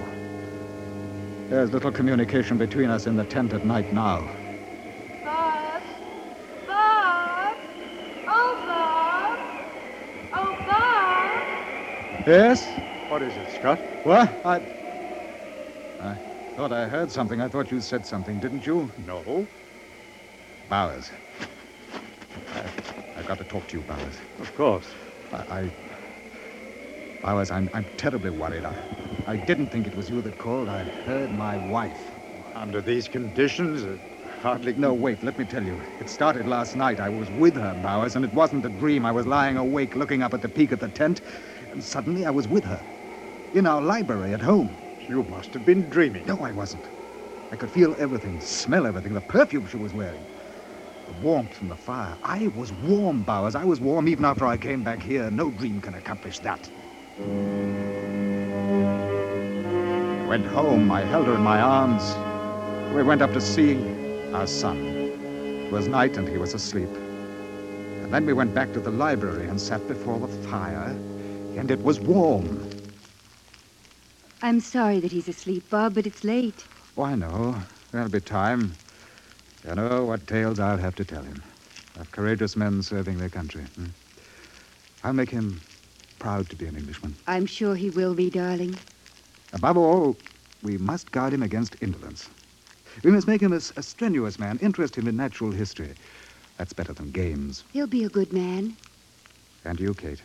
There's 1.50 1.74
little 1.74 1.92
communication 1.92 2.58
between 2.58 2.90
us 2.90 3.06
in 3.06 3.18
the 3.18 3.26
tent 3.26 3.52
at 3.52 3.66
night 3.66 3.92
now. 3.92 4.20
Bob? 5.26 5.82
Bob? 6.68 7.58
Oh, 8.28 8.56
Bob? 8.68 9.40
Oh, 10.34 10.56
Bob? 10.68 11.32
Yes? 12.26 12.80
What 13.08 13.24
is 13.24 13.38
it, 13.38 13.50
Scott? 13.50 13.82
What? 14.04 14.30
I. 14.46 14.62
I 16.00 16.18
thought 16.56 16.74
I 16.74 16.88
heard 16.88 17.12
something. 17.12 17.42
I 17.42 17.50
thought 17.50 17.72
you 17.72 17.82
said 17.82 18.06
something, 18.06 18.40
didn't 18.40 18.66
you? 18.66 18.94
No. 18.98 19.50
Bowers. 20.70 21.12
I, 22.54 22.64
I've 23.16 23.26
got 23.26 23.40
to 23.40 23.46
talk 23.46 23.68
to 23.70 23.78
you, 23.78 23.84
Bowers. 23.84 24.18
Of 24.40 24.56
course. 24.56 24.88
I. 25.34 25.46
I 25.62 25.72
Bowers, 27.22 27.52
I'm, 27.52 27.70
I'm 27.74 27.86
terribly 27.98 28.32
worried. 28.32 28.66
I, 28.66 28.76
I 29.28 29.38
didn't 29.38 29.68
think 29.68 29.88
it 29.88 29.96
was 29.96 30.10
you 30.10 30.22
that 30.24 30.38
called. 30.40 30.70
I 30.70 30.84
heard 31.06 31.32
my 31.32 31.58
wife. 31.58 32.16
Under 32.56 32.82
these 32.82 33.10
conditions, 33.10 33.84
it 33.84 34.02
hardly. 34.42 34.74
No, 34.74 34.94
wait, 34.94 35.24
let 35.24 35.38
me 35.38 35.46
tell 35.46 35.64
you. 35.66 35.82
It 36.00 36.10
started 36.10 36.48
last 36.48 36.76
night. 36.76 37.00
I 37.00 37.10
was 37.10 37.30
with 37.32 37.58
her, 37.58 37.76
Bowers, 37.76 38.16
and 38.16 38.26
it 38.26 38.34
wasn't 38.34 38.66
a 38.66 38.70
dream. 38.70 39.06
I 39.06 39.12
was 39.12 39.28
lying 39.28 39.58
awake 39.58 39.96
looking 39.96 40.24
up 40.24 40.34
at 40.34 40.42
the 40.42 40.50
peak 40.50 40.72
of 40.72 40.80
the 40.80 40.90
tent, 40.90 41.22
and 41.72 41.84
suddenly 41.84 42.26
I 42.26 42.32
was 42.32 42.48
with 42.48 42.66
her. 42.66 42.84
In 43.54 43.66
our 43.66 43.82
library 43.82 44.34
at 44.34 44.42
home. 44.42 44.78
You 45.08 45.24
must 45.24 45.54
have 45.54 45.66
been 45.66 45.90
dreaming. 45.90 46.26
No, 46.26 46.40
I 46.40 46.52
wasn't. 46.52 46.90
I 47.52 47.56
could 47.56 47.72
feel 47.72 47.96
everything, 48.00 48.40
smell 48.40 48.86
everything, 48.86 49.14
the 49.14 49.22
perfume 49.22 49.66
she 49.66 49.78
was 49.78 49.94
wearing. 49.94 50.26
The 51.08 51.14
warmth 51.14 51.54
from 51.54 51.68
the 51.68 51.76
fire. 51.76 52.18
I 52.24 52.48
was 52.50 52.72
warm, 52.72 53.24
Bowers. 53.24 53.56
I 53.56 53.66
was 53.66 53.82
warm 53.82 54.08
even 54.08 54.24
after 54.24 54.46
I 54.46 54.58
came 54.58 54.84
back 54.84 55.02
here. 55.02 55.30
No 55.32 55.50
dream 55.50 55.82
can 55.82 55.96
accomplish 55.96 56.40
that. 56.40 56.70
I 57.20 57.24
went 60.28 60.46
home. 60.46 60.92
I 60.92 61.02
held 61.02 61.28
her 61.28 61.36
in 61.36 61.42
my 61.42 61.60
arms. 61.60 62.16
We 62.96 63.04
went 63.04 63.22
up 63.22 63.34
to 63.34 63.42
see 63.42 63.76
our 64.34 64.48
son. 64.48 64.78
It 65.66 65.72
was 65.72 65.88
night 65.88 66.16
and 66.18 66.28
he 66.28 66.38
was 66.38 66.54
asleep. 66.54 66.90
And 66.90 68.14
then 68.14 68.26
we 68.26 68.34
went 68.34 68.54
back 68.54 68.72
to 68.74 68.80
the 68.80 68.92
library 68.92 69.48
and 69.48 69.60
sat 69.60 69.86
before 69.88 70.20
the 70.20 70.28
fire, 70.48 70.96
and 71.58 71.72
it 71.72 71.84
was 71.84 72.00
warm. 72.00 72.68
I'm 74.42 74.60
sorry 74.60 75.00
that 75.00 75.12
he's 75.12 75.28
asleep, 75.28 75.70
Bob, 75.70 75.96
but 75.96 76.08
it's 76.08 76.24
late. 76.24 76.66
Oh, 76.98 77.04
I 77.04 77.16
know. 77.16 77.56
There'll 77.92 78.10
be 78.10 78.20
time. 78.20 78.74
You 79.68 79.76
know 79.76 80.06
what 80.06 80.26
tales 80.28 80.60
I'll 80.60 80.78
have 80.78 80.96
to 80.96 81.06
tell 81.06 81.22
him 81.22 81.42
of 82.00 82.12
courageous 82.12 82.56
men 82.56 82.82
serving 82.82 83.18
their 83.20 83.30
country. 83.30 83.62
hmm? 83.76 83.86
I'll 85.04 85.14
make 85.14 85.30
him 85.30 85.62
proud 86.20 86.50
to 86.50 86.56
be 86.56 86.66
an 86.66 86.76
Englishman. 86.76 87.16
I'm 87.28 87.46
sure 87.46 87.76
he 87.76 87.90
will 87.90 88.14
be, 88.14 88.30
darling. 88.30 88.76
Above 89.54 89.78
all, 89.78 90.16
we 90.64 90.78
must 90.78 91.12
guard 91.12 91.34
him 91.34 91.44
against 91.44 91.76
indolence. 91.82 92.30
We 93.04 93.12
must 93.12 93.28
make 93.28 93.42
him 93.42 93.54
a 93.54 93.60
strenuous 93.62 94.40
man, 94.40 94.60
interest 94.62 94.96
him 94.96 95.08
in 95.08 95.16
natural 95.18 95.52
history. 95.52 95.94
That's 96.58 96.74
better 96.74 96.94
than 96.94 97.12
games. 97.12 97.64
He'll 97.74 97.88
be 97.88 98.04
a 98.04 98.10
good 98.10 98.34
man. 98.34 98.76
And 99.66 99.80
you, 99.80 99.94
Kate. 99.94 100.22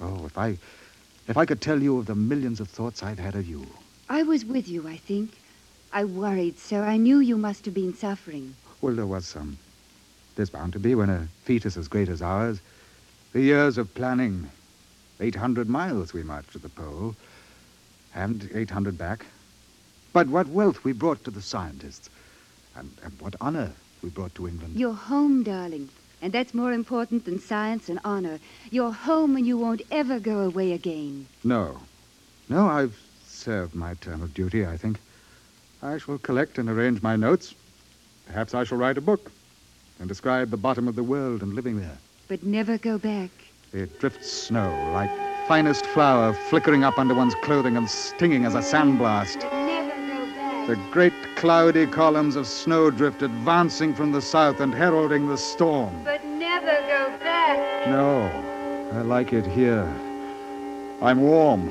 Oh, 0.00 0.24
if 0.26 0.36
I, 0.36 0.58
if 1.28 1.36
I 1.36 1.44
could 1.44 1.60
tell 1.60 1.82
you 1.82 1.98
of 1.98 2.06
the 2.06 2.14
millions 2.14 2.60
of 2.60 2.68
thoughts 2.68 3.02
I've 3.02 3.18
had 3.18 3.34
of 3.34 3.46
you. 3.46 3.66
I 4.08 4.22
was 4.22 4.44
with 4.44 4.68
you, 4.68 4.86
I 4.86 4.96
think. 4.96 5.30
I 5.92 6.04
worried 6.04 6.58
so. 6.58 6.82
I 6.82 6.96
knew 6.96 7.18
you 7.20 7.36
must 7.36 7.64
have 7.64 7.74
been 7.74 7.94
suffering. 7.94 8.54
Well, 8.80 8.94
there 8.94 9.06
was 9.06 9.26
some. 9.26 9.58
There's 10.34 10.50
bound 10.50 10.74
to 10.74 10.78
be 10.78 10.94
when 10.94 11.08
a 11.08 11.28
fetus 11.44 11.76
as 11.76 11.88
great 11.88 12.08
as 12.08 12.20
ours. 12.20 12.60
The 13.32 13.40
years 13.40 13.78
of 13.78 13.92
planning. 13.94 14.50
800 15.20 15.68
miles 15.68 16.12
we 16.12 16.22
marched 16.22 16.52
to 16.52 16.58
the 16.58 16.68
pole, 16.68 17.16
and 18.14 18.50
800 18.54 18.98
back. 18.98 19.24
But 20.12 20.28
what 20.28 20.46
wealth 20.48 20.84
we 20.84 20.92
brought 20.92 21.24
to 21.24 21.30
the 21.30 21.40
scientists, 21.40 22.10
and, 22.76 22.90
and 23.02 23.18
what 23.20 23.34
honor 23.40 23.72
we 24.02 24.10
brought 24.10 24.34
to 24.34 24.46
England. 24.46 24.76
You're 24.76 24.92
home, 24.92 25.42
darling. 25.42 25.88
And 26.22 26.32
that's 26.32 26.54
more 26.54 26.72
important 26.72 27.24
than 27.24 27.38
science 27.38 27.88
and 27.88 28.00
honor. 28.04 28.38
You're 28.70 28.92
home 28.92 29.36
and 29.36 29.46
you 29.46 29.58
won't 29.58 29.82
ever 29.90 30.18
go 30.18 30.40
away 30.40 30.72
again. 30.72 31.26
No. 31.44 31.78
No, 32.48 32.66
I've 32.66 32.98
served 33.26 33.74
my 33.74 33.94
term 33.94 34.22
of 34.22 34.34
duty, 34.34 34.66
I 34.66 34.76
think. 34.76 34.98
I 35.82 35.98
shall 35.98 36.18
collect 36.18 36.58
and 36.58 36.68
arrange 36.68 37.02
my 37.02 37.16
notes. 37.16 37.54
Perhaps 38.26 38.54
I 38.54 38.64
shall 38.64 38.78
write 38.78 38.98
a 38.98 39.02
book 39.02 39.30
and 40.00 40.08
describe 40.08 40.50
the 40.50 40.56
bottom 40.56 40.88
of 40.88 40.96
the 40.96 41.02
world 41.02 41.42
and 41.42 41.54
living 41.54 41.78
there. 41.78 41.98
But 42.28 42.42
never 42.42 42.78
go 42.78 42.98
back. 42.98 43.30
It 43.72 43.98
drifts 44.00 44.30
snow 44.30 44.70
like 44.92 45.10
finest 45.46 45.86
flour 45.86 46.32
flickering 46.32 46.82
up 46.82 46.98
under 46.98 47.14
one's 47.14 47.34
clothing 47.42 47.76
and 47.76 47.88
stinging 47.88 48.44
as 48.44 48.54
a 48.54 48.60
sandblast. 48.60 49.55
The 50.66 50.74
great 50.90 51.12
cloudy 51.36 51.86
columns 51.86 52.34
of 52.34 52.44
snowdrift 52.44 53.22
advancing 53.22 53.94
from 53.94 54.10
the 54.10 54.20
south 54.20 54.58
and 54.58 54.74
heralding 54.74 55.28
the 55.28 55.38
storm. 55.38 56.02
But 56.02 56.24
never 56.24 56.66
go 56.66 57.16
back. 57.20 57.86
No, 57.86 58.22
I 58.92 59.02
like 59.02 59.32
it 59.32 59.46
here. 59.46 59.84
I'm 61.00 61.20
warm. 61.20 61.70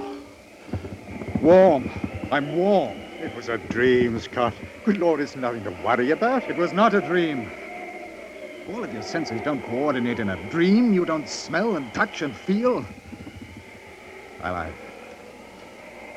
Warm. 1.42 1.90
I'm 2.32 2.56
warm. 2.56 2.98
It 3.22 3.36
was 3.36 3.50
a 3.50 3.58
dream, 3.58 4.18
Scott. 4.18 4.54
Good 4.86 4.98
Lord, 4.98 5.20
it's 5.20 5.36
nothing 5.36 5.66
to 5.66 5.72
worry 5.84 6.12
about. 6.12 6.50
It 6.50 6.56
was 6.56 6.72
not 6.72 6.94
a 6.94 7.02
dream. 7.02 7.52
All 8.70 8.82
of 8.82 8.94
your 8.94 9.04
senses 9.04 9.42
don't 9.42 9.62
coordinate 9.64 10.22
in 10.22 10.30
a 10.30 10.38
dream. 10.50 10.94
You 10.94 11.04
don't 11.04 11.28
smell 11.28 11.76
and 11.76 11.94
touch 11.94 12.22
and 12.22 12.34
feel. 12.34 12.86
Well, 14.42 14.56
I. 14.56 14.72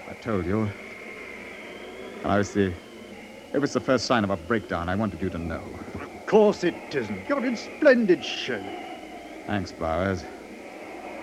I 0.09 0.15
told 0.23 0.47
you. 0.47 0.71
And 2.23 2.33
I 2.33 2.39
was 2.39 2.53
the. 2.53 2.73
It 3.55 3.59
was 3.59 3.73
the 3.73 3.81
first 3.81 4.07
sign 4.07 4.25
of 4.25 4.31
a 4.31 4.37
breakdown. 4.37 4.89
I 4.89 4.95
wanted 4.95 5.23
you 5.23 5.31
to 5.31 5.39
know. 5.39 5.63
Of 5.95 6.27
course 6.27 6.65
it 6.65 6.75
isn't. 6.95 7.29
You're 7.29 7.45
in 7.45 7.57
splendid 7.57 8.23
shape. 8.23 8.63
Thanks, 9.47 9.73
Bowers. 9.73 10.25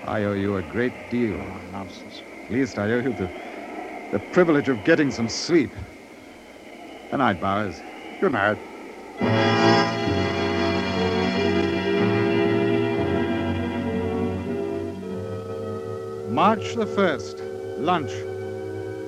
I 0.06 0.24
owe 0.24 0.34
you 0.34 0.58
a 0.58 0.64
great 0.64 0.94
deal. 1.12 1.36
Oh, 1.36 1.72
nonsense. 1.72 2.24
At 2.46 2.52
least 2.52 2.80
I 2.80 2.92
owe 2.92 3.00
you 3.00 3.14
the, 3.14 3.30
the 4.12 4.20
privilege 4.32 4.70
of 4.70 4.84
getting 4.84 5.12
some 5.12 5.30
sleep. 5.30 5.72
Good 7.12 7.18
night, 7.18 7.40
Bowers. 7.40 7.80
Good 8.20 8.32
night. 8.32 8.58
March 16.32 16.76
the 16.76 16.86
1st, 16.86 17.80
lunch. 17.80 18.12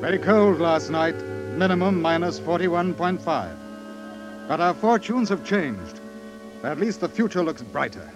Very 0.01 0.19
cold 0.19 0.59
last 0.59 0.89
night, 0.89 1.15
minimum 1.57 1.99
minus 1.99 2.39
41.5. 2.39 4.47
But 4.47 4.61
our 4.61 4.75
fortunes 4.75 5.27
have 5.29 5.43
changed. 5.43 6.01
At 6.63 6.79
least 6.79 7.01
the 7.01 7.09
future 7.09 7.43
looks 7.43 7.63
brighter. 7.63 8.11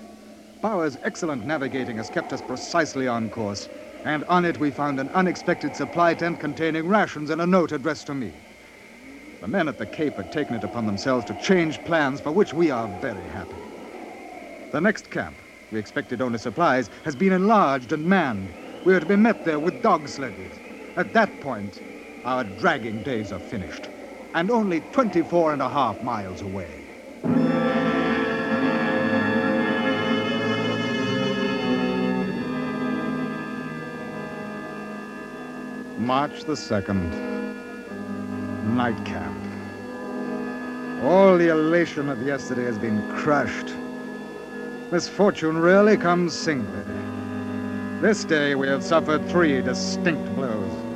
Bowers' 0.62 1.00
excellent 1.04 1.44
navigating 1.44 1.98
has 1.98 2.12
kept 2.12 2.34
us 2.34 2.42
precisely 2.42 3.08
on 3.08 3.32
course, 3.32 3.68
and 4.06 4.24
on 4.26 4.46
it 4.46 4.60
we 4.60 4.70
found 4.70 5.00
an 5.00 5.10
unexpected 5.10 5.76
supply 5.76 6.14
tent 6.14 6.40
containing 6.40 6.88
rations 6.88 7.32
and 7.32 7.42
a 7.42 7.48
note 7.48 7.72
addressed 7.72 8.06
to 8.08 8.14
me. 8.14 8.32
The 9.42 9.48
men 9.48 9.68
at 9.68 9.80
the 9.80 9.88
Cape 9.88 10.18
had 10.18 10.32
taken 10.32 10.56
it 10.56 10.64
upon 10.64 10.86
themselves 10.86 11.26
to 11.26 11.34
change 11.34 11.84
plans, 11.84 12.22
for 12.22 12.32
which 12.32 12.54
we 12.54 12.70
are 12.70 12.88
very 12.88 13.26
happy. 13.26 13.58
The 14.72 14.82
next 14.82 15.10
camp, 15.10 15.36
we 15.72 15.80
expected 15.80 16.22
only 16.22 16.38
supplies, 16.38 16.92
has 17.06 17.16
been 17.16 17.34
enlarged 17.34 17.92
and 17.92 18.06
manned. 18.06 18.50
We 18.86 18.94
are 18.94 19.00
to 19.00 19.06
be 19.06 19.16
met 19.16 19.46
there 19.46 19.60
with 19.60 19.82
dog 19.82 20.08
sledges. 20.08 20.60
At 20.96 21.12
that 21.14 21.42
point, 21.42 21.82
our 22.24 22.44
dragging 22.44 23.02
days 23.04 23.32
are 23.32 23.40
finished, 23.40 23.90
and 24.34 24.52
only 24.52 24.82
24 24.92 25.54
and 25.54 25.62
a 25.62 25.70
half 25.70 26.02
miles 26.04 26.42
away. 26.42 26.70
March 35.98 36.44
the 36.44 36.54
2nd, 36.54 37.12
night 38.76 39.06
camp. 39.06 39.38
All 41.04 41.38
the 41.38 41.48
elation 41.50 42.10
of 42.10 42.22
yesterday 42.22 42.66
has 42.66 42.78
been 42.78 43.02
crushed. 43.16 43.74
Misfortune 44.92 45.58
rarely 45.60 45.98
comes 45.98 46.34
singly. 46.34 46.84
This 48.02 48.24
day 48.24 48.56
we 48.56 48.68
have 48.68 48.84
suffered 48.84 49.28
three 49.30 49.62
distinct 49.62 50.36
blows. 50.36 50.91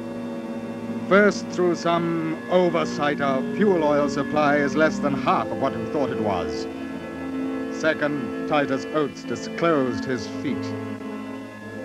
First, 1.07 1.45
through 1.49 1.75
some 1.75 2.35
oversight, 2.49 3.21
our 3.21 3.39
fuel 3.53 3.83
oil 3.83 4.09
supply 4.09 4.55
is 4.55 4.75
less 4.75 4.97
than 4.97 5.13
half 5.13 5.45
of 5.51 5.61
what 5.61 5.77
we 5.77 5.85
thought 5.91 6.09
it 6.09 6.19
was. 6.19 6.65
Second, 7.79 8.49
Titus 8.49 8.85
Oates 8.95 9.23
disclosed 9.23 10.03
his 10.03 10.25
feet. 10.41 10.65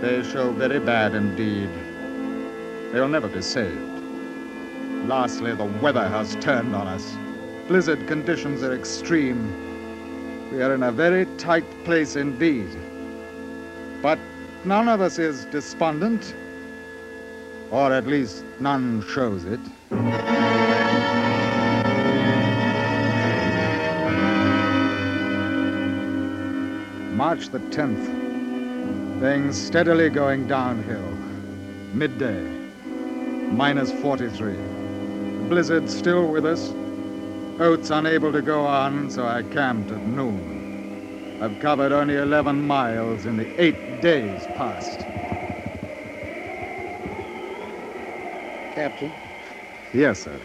They 0.00 0.22
show 0.22 0.52
very 0.52 0.78
bad 0.78 1.14
indeed. 1.14 1.68
They'll 2.92 3.08
never 3.08 3.28
be 3.28 3.42
saved. 3.42 4.00
Lastly, 5.06 5.54
the 5.54 5.66
weather 5.66 6.08
has 6.08 6.34
turned 6.36 6.74
on 6.74 6.86
us. 6.86 7.14
Blizzard 7.68 8.06
conditions 8.08 8.62
are 8.62 8.74
extreme. 8.74 10.50
We 10.50 10.62
are 10.62 10.74
in 10.74 10.82
a 10.82 10.92
very 10.92 11.26
tight 11.36 11.66
place 11.84 12.16
indeed. 12.16 12.70
But 14.00 14.18
none 14.64 14.88
of 14.88 15.02
us 15.02 15.18
is 15.18 15.44
despondent, 15.46 16.34
or 17.70 17.92
at 17.92 18.06
least 18.06 18.44
none 18.58 19.02
shows 19.08 19.44
it. 19.44 19.60
March 27.14 27.50
the 27.50 27.58
10th. 27.70 29.20
Things 29.20 29.60
steadily 29.60 30.08
going 30.08 30.48
downhill. 30.48 31.12
Midday. 31.94 32.42
Minus 33.52 33.92
43. 33.92 34.54
Blizzard 35.48 35.90
still 35.90 36.26
with 36.28 36.46
us. 36.46 36.72
Oates 37.60 37.90
unable 37.90 38.32
to 38.32 38.40
go 38.40 38.64
on, 38.64 39.10
so 39.10 39.26
I 39.26 39.42
camped 39.42 39.90
at 39.90 40.00
noon. 40.06 41.38
I've 41.42 41.60
covered 41.60 41.92
only 41.92 42.16
11 42.16 42.66
miles 42.66 43.26
in 43.26 43.36
the 43.36 43.62
eight 43.62 44.00
days 44.00 44.42
past. 44.56 45.09
Captain, 48.80 49.12
Yes, 49.92 50.20
sir. 50.22 50.40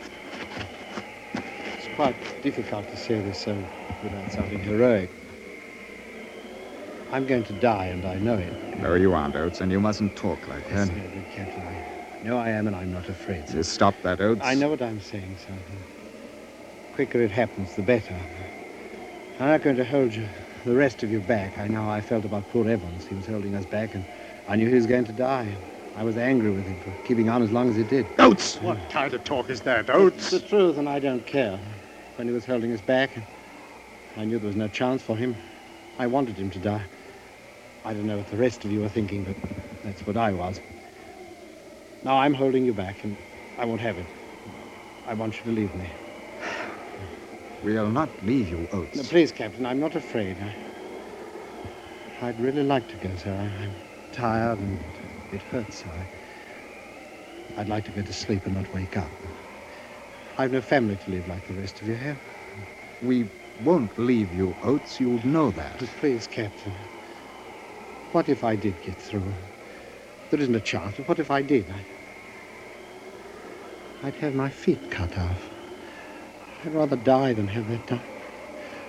it's 1.78 1.88
quite 1.95 2.17
difficult 2.41 2.86
to 2.89 2.98
say 2.98 3.21
this 3.21 3.39
so 3.39 3.63
without 4.04 4.30
sounding 4.30 4.62
heroic. 4.62 5.10
I'm 7.13 7.26
going 7.26 7.45
to 7.45 7.54
die, 7.54 7.86
and 7.86 8.06
I 8.06 8.19
know 8.19 8.36
it. 8.36 8.54
No, 8.78 8.95
you 8.95 9.13
aren't, 9.13 9.38
Oates, 9.38 9.62
and 9.62 9.71
you 9.71 9.80
mustn't 9.80 10.17
talk 10.17 10.50
like 10.50 10.69
Yes, 10.69 10.89
that. 10.89 10.98
no, 10.98 11.08
good 11.13 11.30
Captain. 11.32 11.63
I 11.63 12.28
know 12.28 12.38
I 12.38 12.50
am, 12.50 12.67
and 12.67 12.76
I'm 12.76 12.91
not 12.91 13.08
afraid. 13.08 13.48
sir. 13.48 13.54
Just 13.60 13.71
stop 13.71 13.95
that, 14.02 14.19
Oates. 14.19 14.41
I 14.43 14.54
know 14.56 14.67
what 14.67 14.82
I'm 14.82 15.00
saying, 15.00 15.38
sir. 15.38 15.54
The 15.54 16.93
quicker 16.93 17.21
it 17.21 17.32
happens, 17.32 17.76
the 17.76 17.84
better. 17.84 18.19
I'm 19.39 19.48
not 19.48 19.62
going 19.62 19.78
to 19.78 19.86
hold 19.86 20.13
you, 20.13 20.28
the 20.65 20.76
rest 20.76 21.04
of 21.04 21.10
you 21.10 21.21
back. 21.21 21.58
I 21.58 21.69
know 21.69 21.84
how 21.84 21.89
I 21.91 22.02
felt 22.02 22.26
about 22.26 22.50
poor 22.50 22.67
Evans. 22.67 23.08
He 23.08 23.15
was 23.15 23.28
holding 23.28 23.56
us 23.56 23.65
back, 23.65 23.95
and 23.95 24.04
I 24.45 24.58
knew 24.58 24.67
he 24.67 24.76
was 24.76 24.88
going 24.88 25.06
to 25.06 25.13
die. 25.13 25.56
I 25.97 26.03
was 26.03 26.17
angry 26.17 26.51
with 26.51 26.65
him 26.67 26.75
for 26.77 26.91
keeping 27.05 27.29
on 27.29 27.41
as 27.41 27.51
long 27.51 27.69
as 27.69 27.75
he 27.77 27.84
did. 27.84 28.08
Oates! 28.19 28.60
What 28.62 28.77
kind 28.89 29.13
of 29.13 29.23
talk 29.23 29.49
is 29.49 29.62
that, 29.62 29.81
It's 29.81 29.89
Oates? 29.89 30.29
the 30.31 30.39
truth, 30.41 30.77
and 30.77 30.89
I 30.89 30.99
don't 30.99 31.25
care. 31.25 31.58
When 32.17 32.27
he 32.27 32.34
was 32.34 32.45
holding 32.45 32.73
us 32.73 32.81
back, 32.81 33.12
I 34.17 34.25
knew 34.25 34.38
there 34.38 34.47
was 34.47 34.55
no 34.55 34.67
chance 34.67 35.01
for 35.01 35.15
him. 35.15 35.38
I 35.97 36.08
wanted 36.08 36.38
him 36.38 36.49
to 36.51 36.60
die. 36.60 36.84
I 37.86 37.93
don't 37.93 38.05
know 38.08 38.17
what 38.17 38.27
the 38.27 38.38
rest 38.38 38.65
of 38.65 38.71
you 38.71 38.84
are 38.84 38.89
thinking, 38.89 39.23
but 39.23 39.36
that's 39.84 40.05
what 40.05 40.17
I 40.17 40.31
was. 40.34 40.60
Now 42.03 42.17
I'm 42.17 42.34
holding 42.34 42.65
you 42.65 42.73
back, 42.73 43.03
and 43.03 43.15
I 43.58 43.65
won't 43.65 43.81
have 43.81 43.97
it. 43.97 44.05
I 45.08 45.13
want 45.13 45.38
you 45.38 45.43
to 45.43 45.51
leave 45.51 45.73
me. 45.75 45.89
We'll 47.63 47.89
not 47.89 48.10
leave 48.21 48.49
you, 48.49 48.67
Oates. 48.73 48.97
No, 48.97 49.03
please, 49.03 49.31
Captain, 49.31 49.65
I'm 49.65 49.79
not 49.79 49.95
afraid. 49.95 50.38
I, 50.41 52.27
I'd 52.27 52.39
really 52.39 52.63
like 52.63 52.88
to 52.89 52.97
go, 52.97 53.15
sir. 53.15 53.34
I, 53.34 53.63
I'm 53.63 53.75
tired 54.12 54.60
and 54.60 54.79
it 55.36 55.43
hurts 55.43 55.84
so. 55.84 55.89
I, 55.89 56.08
I'd 57.58 57.69
like 57.69 57.86
to 57.86 57.91
go 57.91 58.02
to 58.02 58.13
sleep 58.13 58.45
and 58.45 58.56
not 58.56 58.74
wake 58.74 58.98
up. 58.98 59.12
I've 60.38 60.52
no 60.52 60.62
family 60.62 60.98
to 60.98 61.12
live 61.12 61.28
like 61.28 61.45
the 61.48 61.54
rest 61.54 61.82
of 61.82 61.88
you 61.88 61.95
have. 61.95 62.19
We 63.02 63.26
won't 63.60 63.98
leave 63.98 64.34
you, 64.34 64.58
Oates. 64.63 65.00
You 65.00 65.19
know 65.24 65.52
that. 65.52 65.78
But 65.80 65.95
please, 65.98 66.28
Captain, 66.28 66.74
what 68.12 68.30
if 68.30 68.43
I 68.43 68.56
did 68.56 68.82
get 68.82 68.98
through? 68.98 69.36
There 70.30 70.39
isn't 70.41 70.56
a 70.56 70.62
chance, 70.62 70.98
but 70.98 71.08
what 71.08 71.19
if 71.19 71.32
I 71.32 71.41
did? 71.41 71.69
I, 71.71 71.86
I'd 74.08 74.15
have 74.15 74.34
my 74.34 74.50
feet 74.50 74.89
cut 74.89 75.17
off. 75.17 75.50
I'd 76.65 76.74
rather 76.74 76.95
die 76.95 77.34
than 77.34 77.48
have 77.50 77.67
that 77.69 77.86
done. 77.86 78.04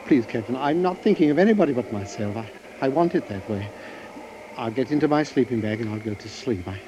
Please, 0.04 0.26
Captain, 0.26 0.56
I'm 0.56 0.82
not 0.82 0.98
thinking 1.02 1.30
of 1.30 1.38
anybody 1.38 1.72
but 1.72 1.92
myself. 1.92 2.36
I, 2.36 2.50
I 2.80 2.88
want 2.88 3.14
it 3.14 3.26
that 3.28 3.48
way. 3.48 3.70
I'll 4.56 4.70
get 4.70 4.90
into 4.92 5.08
my 5.08 5.22
sleeping 5.22 5.60
bag 5.60 5.80
and 5.80 5.90
I'll 5.90 6.00
go 6.00 6.14
to 6.14 6.28
sleep. 6.28 6.66
I, 6.68 6.80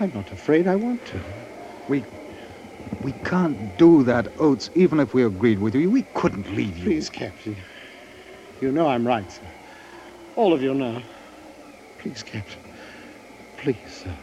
I'm 0.00 0.12
not 0.14 0.32
afraid. 0.32 0.66
I 0.66 0.76
want 0.76 1.04
to. 1.06 1.20
We 1.88 2.04
We 3.02 3.12
can't 3.24 3.78
do 3.78 4.02
that, 4.04 4.28
Oates, 4.38 4.70
even 4.74 5.00
if 5.00 5.14
we 5.14 5.24
agreed 5.24 5.60
with 5.60 5.74
you. 5.74 5.90
We 5.90 6.02
couldn't 6.14 6.54
leave 6.54 6.76
you. 6.78 6.84
Please, 6.84 7.10
Captain. 7.10 7.56
You 8.60 8.72
know 8.72 8.88
I'm 8.88 9.06
right, 9.06 9.30
sir. 9.30 9.42
All 10.36 10.52
of 10.52 10.62
you 10.62 10.74
know. 10.74 11.02
Please, 11.98 12.22
Captain. 12.22 12.60
Please, 13.58 14.04
sir. 14.04 14.16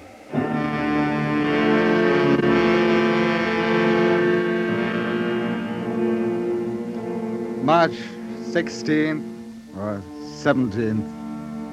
March 7.63 7.93
16th 8.53 9.23
or 9.77 10.01
17th. 10.43 11.22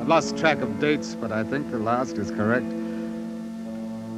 I've 0.01 0.09
lost 0.09 0.39
track 0.39 0.63
of 0.63 0.81
dates, 0.81 1.15
but 1.15 1.31
I 1.31 1.45
think 1.45 1.71
the 1.71 1.79
last 1.79 2.17
is 2.17 2.31
correct. 2.31 2.65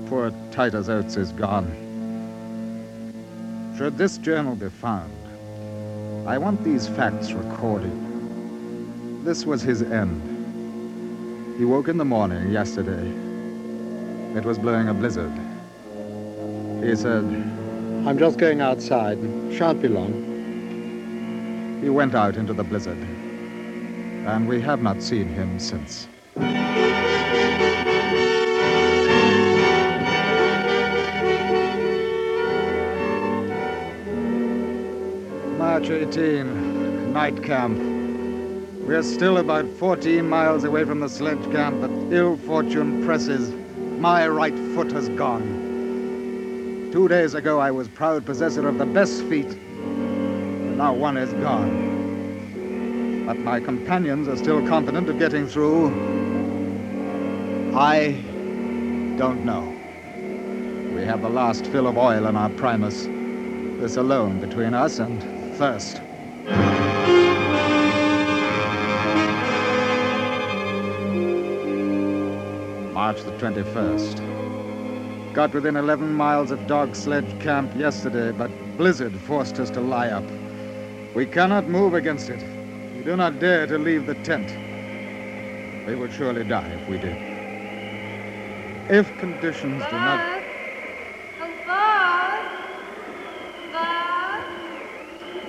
Poor 0.07 0.33
Titus 0.53 0.89
Oates 0.89 1.17
is 1.17 1.33
gone. 1.33 1.67
Should 3.77 3.99
this 3.99 4.17
journal 4.19 4.55
be 4.55 4.69
found, 4.69 5.13
I 6.25 6.39
want 6.39 6.63
these 6.63 6.87
facts 6.87 7.33
recorded. 7.33 7.91
This 9.25 9.45
was 9.45 9.61
his 9.61 9.83
end. 9.83 10.23
He 11.59 11.65
woke 11.65 11.89
in 11.89 11.99
the 11.99 12.05
morning 12.05 12.53
yesterday. 12.53 13.11
It 14.39 14.45
was 14.45 14.61
blowing 14.61 14.89
a 14.89 14.95
blizzard. 14.95 15.33
He 16.81 16.95
said, 16.95 17.25
I'm 18.07 18.19
just 18.21 18.39
going 18.39 18.61
outside. 18.61 19.19
Shan't 19.53 19.83
be 19.83 19.89
long. 19.89 20.13
He 21.83 21.91
went 21.91 22.15
out 22.15 22.37
into 22.37 22.53
the 22.53 22.63
blizzard, 22.63 23.05
and 24.27 24.49
we 24.49 24.61
have 24.61 24.83
not 24.83 25.03
seen 25.03 25.29
him 25.29 25.59
since. 25.59 26.09
March 35.59 35.91
18, 35.91 37.13
night 37.13 37.43
camp. 37.43 37.79
We're 38.87 39.03
still 39.03 39.39
about 39.39 39.67
14 39.79 40.29
miles 40.29 40.65
away 40.65 40.85
from 40.85 41.01
the 41.01 41.09
sledge 41.09 41.43
camp, 41.53 41.81
but 41.81 41.91
ill 42.15 42.37
fortune 42.37 43.05
presses. 43.05 43.53
My 43.99 44.29
right 44.29 44.57
foot 44.75 44.93
has 44.93 45.09
gone. 45.11 46.91
Two 46.93 47.09
days 47.09 47.35
ago, 47.35 47.59
I 47.59 47.71
was 47.71 47.89
proud 47.89 48.27
possessor 48.27 48.69
of 48.69 48.79
the 48.79 48.87
best 48.87 49.23
feet, 49.25 49.47
and 49.47 50.79
now 50.79 50.93
one 50.93 51.17
is 51.17 51.33
gone. 51.35 51.92
But 53.27 53.39
my 53.39 53.61
companions 53.61 54.27
are 54.27 54.37
still 54.37 54.67
confident 54.67 55.09
of 55.09 55.17
getting 55.19 55.47
through. 55.47 55.89
I 57.77 58.21
don't 59.17 59.45
know. 59.45 59.73
We 60.93 61.03
have 61.03 61.23
the 61.23 61.29
last 61.31 61.67
fill 61.67 61.87
of 61.87 61.97
oil 61.97 62.27
in 62.27 62.37
our 62.37 62.51
primus. 62.51 63.07
This 63.81 63.97
alone 63.97 64.41
between 64.41 64.75
us 64.75 64.99
and 64.99 65.23
thirst. 65.57 66.01
March 72.93 73.23
the 73.23 73.33
21st. 73.39 75.33
Got 75.33 75.55
within 75.55 75.77
11 75.77 76.13
miles 76.13 76.51
of 76.51 76.67
Dog 76.67 76.97
Sledge 76.97 77.41
Camp 77.41 77.73
yesterday, 77.77 78.33
but 78.33 78.51
blizzard 78.77 79.15
forced 79.21 79.61
us 79.61 79.71
to 79.71 79.81
lie 79.81 80.09
up. 80.09 80.25
We 81.15 81.25
cannot 81.25 81.69
move 81.69 81.95
against 81.95 82.29
it. 82.29 82.45
Do 83.05 83.17
not 83.17 83.41
dare 83.41 83.67
to 83.67 83.79
leave 83.79 84.07
the 84.07 84.15
tent. 84.15 84.49
We 85.89 85.97
would 85.97 86.13
surely 86.13 86.45
die 86.45 86.69
if 86.69 86.89
we 86.89 86.99
did. 86.99 87.17
If 88.89 89.19
conditions 89.19 89.83
do 89.87 89.97
not. 89.97 90.43
Oh, 91.41 91.51
Bob? 91.67 92.45
Bob? 93.73 94.45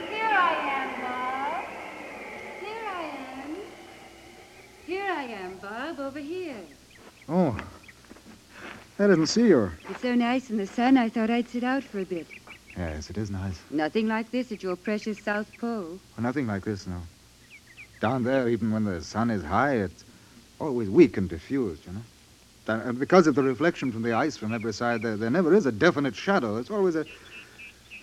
Here 0.10 0.34
I 0.34 0.54
am, 0.80 0.90
Bob. 1.02 1.66
Here 2.60 2.86
I 2.90 3.04
am. 3.44 3.56
Here 4.88 5.12
I 5.12 5.24
am, 5.26 5.58
Bob, 5.58 6.00
over 6.00 6.20
here. 6.20 6.58
Oh, 7.30 7.56
I 8.98 9.08
didn't 9.08 9.28
see 9.28 9.48
you. 9.48 9.72
It's 9.90 10.02
so 10.02 10.16
nice 10.16 10.50
in 10.50 10.58
the 10.58 10.66
sun, 10.66 10.98
I 10.98 11.10
thought 11.10 11.30
I'd 11.30 11.50
sit 11.50 11.64
out 11.64 11.84
for 11.84 12.00
a 12.00 12.06
bit. 12.06 12.26
Yes, 12.76 13.12
it 13.12 13.18
is 13.20 13.30
nice. 13.30 13.60
Nothing 13.70 14.08
like 14.08 14.32
this 14.32 14.52
at 14.52 14.64
your 14.64 14.76
precious 14.76 15.20
South 15.20 15.52
Pole. 15.60 16.00
Well, 16.18 16.24
nothing 16.24 16.48
like 16.48 16.64
this, 16.66 16.88
no. 16.88 17.00
Down 18.04 18.24
there, 18.24 18.50
even 18.50 18.74
when 18.74 18.84
the 18.84 19.02
sun 19.02 19.32
is 19.32 19.46
high, 19.46 19.76
it's 19.76 20.04
always 20.60 20.90
weak 20.90 21.16
and 21.16 21.30
diffused, 21.30 21.86
you 21.86 21.94
know. 21.94 22.02
And 22.68 23.00
because 23.00 23.28
of 23.28 23.36
the 23.36 23.42
reflection 23.42 23.94
from 23.94 24.02
the 24.02 24.12
ice 24.12 24.36
from 24.36 24.54
every 24.54 24.74
side, 24.74 25.02
there, 25.02 25.16
there 25.16 25.30
never 25.30 25.54
is 25.54 25.66
a 25.68 25.72
definite 25.72 26.14
shadow. 26.14 26.58
It's 26.58 26.70
always 26.70 26.96
a, 26.96 27.06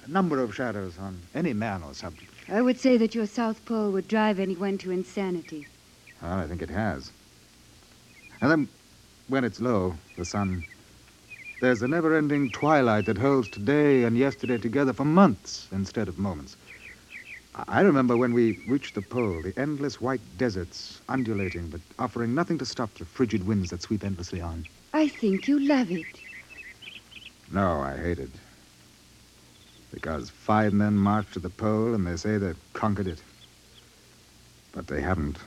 a 0.06 0.08
number 0.08 0.42
of 0.42 0.54
shadows 0.54 0.98
on 0.98 1.20
any 1.34 1.52
man 1.52 1.82
or 1.82 1.92
subject. 1.92 2.32
I 2.48 2.62
would 2.62 2.80
say 2.80 2.96
that 2.96 3.14
your 3.14 3.26
South 3.26 3.62
Pole 3.66 3.90
would 3.90 4.08
drive 4.08 4.40
anyone 4.40 4.78
to 4.78 4.90
insanity. 4.90 5.66
Well, 6.22 6.32
I 6.32 6.46
think 6.46 6.62
it 6.62 6.70
has. 6.70 7.12
And 8.40 8.50
then, 8.50 8.68
when 9.28 9.44
it's 9.44 9.60
low, 9.60 9.96
the 10.16 10.24
sun, 10.24 10.64
there's 11.60 11.82
a 11.82 11.88
never 11.88 12.16
ending 12.16 12.48
twilight 12.48 13.04
that 13.04 13.18
holds 13.18 13.50
today 13.50 14.04
and 14.04 14.16
yesterday 14.16 14.56
together 14.56 14.94
for 14.94 15.04
months 15.04 15.68
instead 15.72 16.08
of 16.08 16.18
moments. 16.18 16.56
I 17.54 17.80
remember 17.80 18.16
when 18.16 18.32
we 18.32 18.52
reached 18.66 18.94
the 18.94 19.02
pole, 19.02 19.42
the 19.42 19.52
endless 19.58 20.00
white 20.00 20.20
deserts, 20.38 21.00
undulating, 21.08 21.68
but 21.68 21.80
offering 21.98 22.34
nothing 22.34 22.58
to 22.58 22.64
stop 22.64 22.94
the 22.94 23.04
frigid 23.04 23.46
winds 23.46 23.70
that 23.70 23.82
sweep 23.82 24.04
endlessly 24.04 24.40
on. 24.40 24.66
I 24.92 25.08
think 25.08 25.48
you 25.48 25.58
love 25.58 25.90
it. 25.90 26.06
No, 27.52 27.80
I 27.80 27.96
hate 27.96 28.18
it. 28.18 28.30
Because 29.92 30.30
five 30.30 30.72
men 30.72 30.94
marched 30.94 31.32
to 31.32 31.40
the 31.40 31.50
pole 31.50 31.94
and 31.94 32.06
they 32.06 32.16
say 32.16 32.38
they've 32.38 32.56
conquered 32.72 33.08
it. 33.08 33.20
But 34.72 34.86
they 34.86 35.00
haven't. 35.00 35.38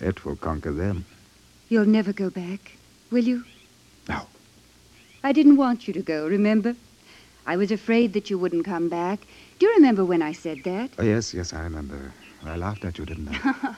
It 0.00 0.24
will 0.24 0.36
conquer 0.36 0.72
them. 0.72 1.06
You'll 1.70 1.86
never 1.86 2.12
go 2.12 2.28
back, 2.28 2.72
will 3.10 3.24
you? 3.24 3.44
No. 4.08 4.26
I 5.24 5.32
didn't 5.32 5.56
want 5.56 5.88
you 5.88 5.94
to 5.94 6.02
go, 6.02 6.26
remember? 6.26 6.76
I 7.46 7.56
was 7.56 7.70
afraid 7.70 8.12
that 8.12 8.30
you 8.30 8.38
wouldn't 8.38 8.64
come 8.64 8.88
back. 8.88 9.20
Do 9.58 9.66
you 9.66 9.74
remember 9.74 10.04
when 10.04 10.22
I 10.22 10.32
said 10.32 10.62
that? 10.64 10.90
Oh, 10.98 11.02
yes, 11.02 11.34
yes, 11.34 11.52
I 11.52 11.60
remember. 11.60 12.12
I 12.44 12.56
laughed 12.56 12.84
at 12.84 12.98
you, 12.98 13.04
didn't 13.04 13.28
I? 13.30 13.74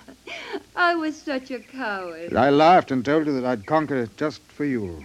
I 0.76 0.94
was 0.94 1.16
such 1.20 1.50
a 1.50 1.60
coward. 1.60 2.34
I 2.34 2.50
laughed 2.50 2.90
and 2.90 3.04
told 3.04 3.26
you 3.26 3.32
that 3.40 3.44
I'd 3.44 3.66
conquer 3.66 3.96
it 3.96 4.16
just 4.16 4.40
for 4.48 4.64
you. 4.64 5.04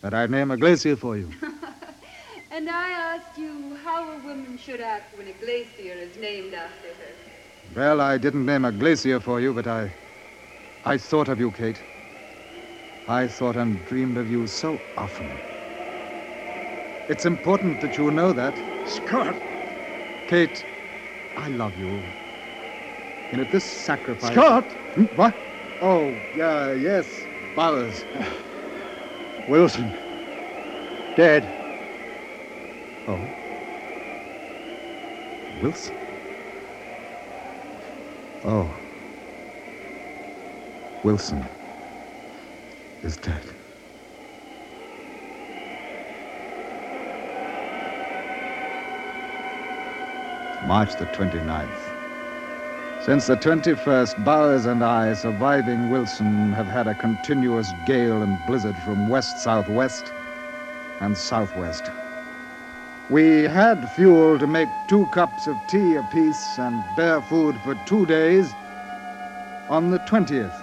That 0.00 0.14
I'd 0.14 0.30
name 0.30 0.50
a 0.50 0.56
glacier 0.56 0.96
for 0.96 1.16
you. 1.16 1.30
And 2.54 2.68
I 2.68 2.90
asked 2.90 3.38
you 3.38 3.78
how 3.82 4.10
a 4.12 4.18
woman 4.18 4.58
should 4.58 4.82
act 4.82 5.16
when 5.16 5.26
a 5.26 5.32
glacier 5.32 5.94
is 5.94 6.18
named 6.18 6.52
after 6.52 6.88
her. 6.88 7.14
Well, 7.74 7.98
I 7.98 8.18
didn't 8.18 8.44
name 8.44 8.66
a 8.66 8.72
glacier 8.72 9.20
for 9.20 9.40
you, 9.40 9.54
but 9.54 9.66
I. 9.66 9.94
I 10.84 10.98
thought 10.98 11.28
of 11.28 11.40
you, 11.40 11.50
Kate. 11.50 11.80
I 13.08 13.26
thought 13.26 13.56
and 13.56 13.82
dreamed 13.86 14.18
of 14.18 14.30
you 14.30 14.46
so 14.46 14.82
often. 14.98 15.40
It's 17.12 17.26
important 17.26 17.78
that 17.82 17.98
you 17.98 18.10
know 18.10 18.32
that. 18.32 18.54
Scott! 18.88 19.36
Kate, 20.28 20.64
I 21.36 21.48
love 21.48 21.78
you. 21.78 21.90
And 23.32 23.42
at 23.42 23.50
this 23.52 23.64
sacrifice. 23.64 24.32
Scott! 24.32 24.64
Hmm, 24.94 25.04
What? 25.14 25.34
Oh, 25.82 26.10
yeah, 26.34 26.72
yes. 26.72 27.04
Bowers. 27.54 28.02
Wilson. 29.46 29.92
Dead. 31.14 31.44
Oh. 33.06 33.20
Wilson? 35.62 35.94
Oh. 38.42 38.74
Wilson 41.04 41.44
is 43.02 43.18
dead. 43.18 43.61
March 50.66 50.94
the 50.96 51.06
29th. 51.06 51.68
Since 53.04 53.26
the 53.26 53.36
21st, 53.36 54.24
Bowers 54.24 54.66
and 54.66 54.84
I, 54.84 55.12
surviving 55.12 55.90
Wilson, 55.90 56.52
have 56.52 56.68
had 56.68 56.86
a 56.86 56.94
continuous 56.94 57.72
gale 57.84 58.22
and 58.22 58.38
blizzard 58.46 58.76
from 58.76 59.08
west 59.08 59.38
southwest 59.38 60.12
and 61.00 61.18
southwest. 61.18 61.90
We 63.10 63.42
had 63.42 63.90
fuel 63.90 64.38
to 64.38 64.46
make 64.46 64.68
two 64.86 65.06
cups 65.06 65.48
of 65.48 65.56
tea 65.66 65.96
apiece 65.96 66.58
and 66.58 66.84
bear 66.96 67.20
food 67.22 67.56
for 67.64 67.74
two 67.84 68.06
days 68.06 68.54
on 69.68 69.90
the 69.90 69.98
20th. 70.00 70.54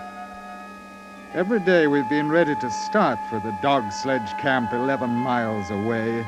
Every 1.34 1.60
day 1.60 1.88
we've 1.88 2.10
been 2.10 2.32
ready 2.32 2.56
to 2.56 2.72
start 2.72 3.20
for 3.30 3.40
the 3.40 3.56
dog 3.62 3.92
sledge 3.92 4.32
camp 4.38 4.72
11 4.72 5.10
miles 5.10 5.70
away. 5.72 6.26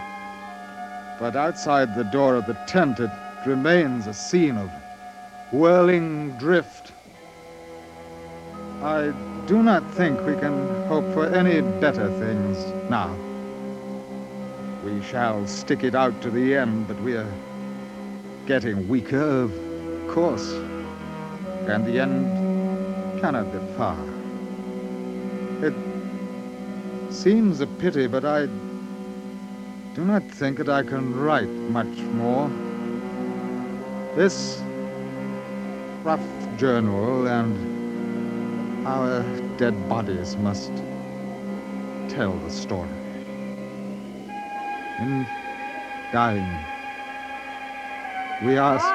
But 1.18 1.38
outside 1.38 1.96
the 1.96 2.04
door 2.04 2.36
of 2.36 2.46
the 2.46 2.54
tent, 2.68 3.00
it 3.00 3.12
remains 3.46 4.08
a 4.08 4.14
scene 4.14 4.58
of 4.58 4.70
whirling 5.52 6.32
drift. 6.38 6.92
I 8.82 9.14
do 9.48 9.62
not 9.62 9.90
think 9.94 10.20
we 10.26 10.36
can 10.36 10.86
hope 10.88 11.06
for 11.14 11.26
any 11.28 11.62
better 11.80 12.10
things 12.20 12.58
now. 12.90 13.16
We 14.84 15.02
shall 15.04 15.46
stick 15.48 15.84
it 15.84 15.94
out 15.96 16.22
to 16.22 16.32
the 16.32 16.56
end, 16.56 16.88
but 16.88 17.00
we 17.02 17.16
are 17.16 17.32
getting 18.48 18.88
weaker, 18.88 19.44
of 19.44 19.52
course. 20.08 20.52
And 21.68 21.86
the 21.86 22.00
end 22.00 23.22
cannot 23.22 23.52
be 23.52 23.60
far. 23.78 23.98
It 25.62 25.76
seems 27.12 27.60
a 27.62 27.68
pity, 27.68 28.08
but 28.08 28.26
I 28.26 28.48
do 29.94 30.06
not 30.06 30.24
think 30.32 30.58
that 30.58 30.70
I 30.70 30.82
can 30.84 31.16
write 31.16 31.50
much 31.50 31.98
more. 32.16 32.50
This 34.16 34.62
rough 36.04 36.20
journal 36.58 37.30
and 37.30 38.86
our 38.86 39.24
dead 39.56 39.74
bodies 39.88 40.36
must 40.36 40.74
tell 42.10 42.34
the 42.40 42.50
story. 42.50 42.90
In 45.00 45.26
dying, 46.12 46.60
we 48.44 48.58
ask 48.58 48.86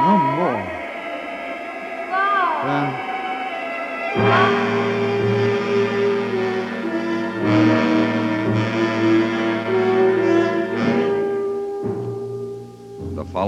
no 0.00 0.18
more 0.18 0.66
than 2.64 4.73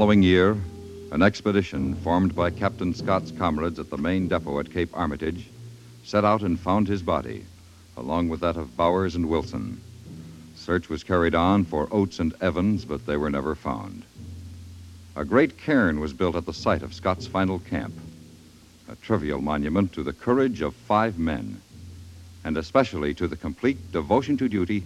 following 0.07 0.23
year, 0.23 0.57
an 1.11 1.21
expedition 1.21 1.93
formed 1.97 2.33
by 2.33 2.49
Captain 2.49 2.95
Scott's 2.95 3.33
comrades 3.33 3.81
at 3.81 3.91
the 3.91 3.97
main 3.97 4.29
depot 4.29 4.61
at 4.61 4.71
Cape 4.71 4.91
Armitage 4.95 5.49
set 6.05 6.25
out 6.25 6.43
and 6.43 6.61
found 6.61 6.87
his 6.87 7.03
body, 7.03 7.45
along 7.97 8.29
with 8.29 8.39
that 8.39 8.57
of 8.57 8.77
Bowers 8.77 9.17
and 9.17 9.29
Wilson. 9.29 9.81
Search 10.55 10.89
was 10.89 11.03
carried 11.03 11.35
on 11.35 11.65
for 11.65 11.89
Oates 11.91 12.21
and 12.21 12.37
Evans, 12.41 12.85
but 12.85 13.05
they 13.05 13.17
were 13.17 13.31
never 13.31 13.57
found. 13.57 14.05
A 15.17 15.25
great 15.25 15.59
cairn 15.59 15.99
was 15.99 16.13
built 16.13 16.37
at 16.37 16.47
the 16.47 16.55
site 16.55 16.85
of 16.85 16.95
Scott's 16.95 17.27
final 17.27 17.59
camp, 17.59 17.95
a 18.89 18.95
trivial 18.95 19.41
monument 19.41 19.93
to 19.95 20.05
the 20.05 20.13
courage 20.13 20.61
of 20.61 20.73
five 20.73 21.19
men, 21.19 21.61
and 22.45 22.57
especially 22.57 23.13
to 23.15 23.27
the 23.27 23.35
complete 23.35 23.91
devotion 23.91 24.37
to 24.37 24.49
duty 24.49 24.85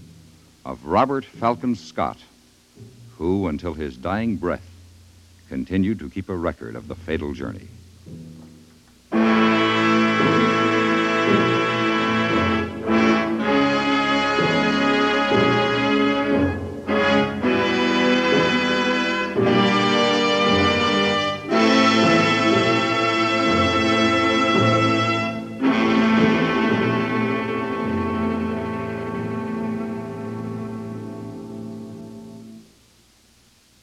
of 0.65 0.87
Robert 0.87 1.27
Falcon 1.27 1.75
Scott, 1.75 2.17
who, 3.19 3.49
until 3.49 3.75
his 3.75 3.99
dying 3.99 4.37
breath, 4.37 4.70
continued 5.51 5.99
to 5.99 6.09
keep 6.09 6.29
a 6.29 6.37
record 6.37 6.77
of 6.77 6.87
the 6.87 6.95
fatal 6.95 7.35
journey. 7.35 7.67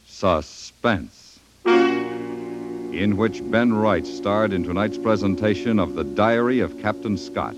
Suspense, 0.05 1.16
in 2.97 3.15
which 3.15 3.47
Ben 3.51 3.73
Wright 3.73 4.05
starred 4.07 4.51
in 4.51 4.63
tonight's 4.63 4.97
presentation 4.97 5.77
of 5.77 5.93
The 5.93 6.03
Diary 6.03 6.61
of 6.61 6.81
Captain 6.81 7.15
Scott. 7.15 7.55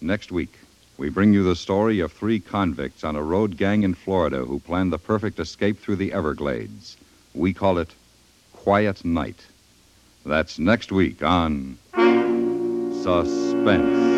Next 0.00 0.30
week, 0.30 0.56
we 0.98 1.10
bring 1.10 1.34
you 1.34 1.42
the 1.42 1.56
story 1.56 1.98
of 1.98 2.12
three 2.12 2.38
convicts 2.38 3.02
on 3.02 3.16
a 3.16 3.22
road 3.22 3.56
gang 3.56 3.82
in 3.82 3.94
Florida 3.94 4.44
who 4.44 4.60
planned 4.60 4.92
the 4.92 4.98
perfect 4.98 5.40
escape 5.40 5.80
through 5.80 5.96
the 5.96 6.12
Everglades. 6.12 6.96
We 7.34 7.52
call 7.52 7.78
it 7.78 7.90
Quiet 8.52 9.04
Night. 9.04 9.44
That's 10.24 10.60
next 10.60 10.92
week 10.92 11.24
on 11.24 11.76
Suspense. 13.02 14.15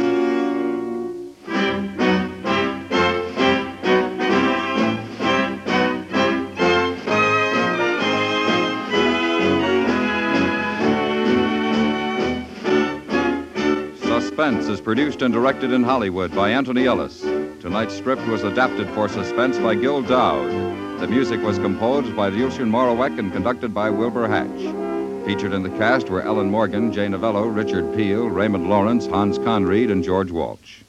Suspense 14.38 14.68
is 14.68 14.80
produced 14.80 15.22
and 15.22 15.34
directed 15.34 15.72
in 15.72 15.82
Hollywood 15.82 16.32
by 16.32 16.50
Anthony 16.50 16.86
Ellis. 16.86 17.22
Tonight's 17.58 17.98
script 17.98 18.24
was 18.28 18.44
adapted 18.44 18.88
for 18.90 19.08
Suspense 19.08 19.58
by 19.58 19.74
Gil 19.74 20.00
Doud. 20.00 20.48
The 21.00 21.08
music 21.08 21.42
was 21.42 21.58
composed 21.58 22.14
by 22.14 22.28
Lucien 22.28 22.70
Moraweck 22.70 23.18
and 23.18 23.32
conducted 23.32 23.74
by 23.74 23.90
Wilbur 23.90 24.28
Hatch. 24.28 25.26
Featured 25.26 25.52
in 25.52 25.64
the 25.64 25.76
cast 25.76 26.08
were 26.08 26.22
Ellen 26.22 26.52
Morgan, 26.52 26.92
Jane 26.92 27.10
Novello, 27.10 27.46
Richard 27.48 27.96
Peel, 27.96 28.28
Raymond 28.28 28.70
Lawrence, 28.70 29.08
Hans 29.08 29.38
Conried, 29.38 29.90
and 29.90 30.04
George 30.04 30.30
Walsh. 30.30 30.82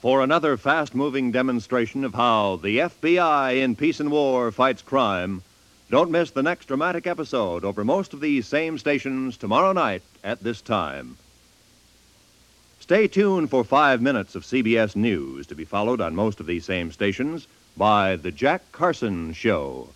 For 0.00 0.22
another 0.22 0.56
fast 0.56 0.94
moving 0.94 1.32
demonstration 1.32 2.04
of 2.04 2.14
how 2.14 2.54
the 2.54 2.78
FBI 2.78 3.60
in 3.60 3.74
peace 3.74 3.98
and 3.98 4.12
war 4.12 4.52
fights 4.52 4.82
crime, 4.82 5.42
don't 5.90 6.12
miss 6.12 6.30
the 6.30 6.44
next 6.44 6.66
dramatic 6.66 7.08
episode 7.08 7.64
over 7.64 7.84
most 7.84 8.14
of 8.14 8.20
these 8.20 8.46
same 8.46 8.78
stations 8.78 9.36
tomorrow 9.36 9.72
night 9.72 10.02
at 10.22 10.40
this 10.40 10.60
time. 10.60 11.16
Stay 12.84 13.08
tuned 13.08 13.48
for 13.48 13.64
five 13.64 14.02
minutes 14.02 14.34
of 14.34 14.42
CBS 14.42 14.94
News 14.94 15.46
to 15.46 15.54
be 15.54 15.64
followed 15.64 16.02
on 16.02 16.14
most 16.14 16.38
of 16.38 16.44
these 16.44 16.66
same 16.66 16.92
stations 16.92 17.48
by 17.78 18.14
The 18.16 18.30
Jack 18.30 18.60
Carson 18.72 19.32
Show. 19.32 19.88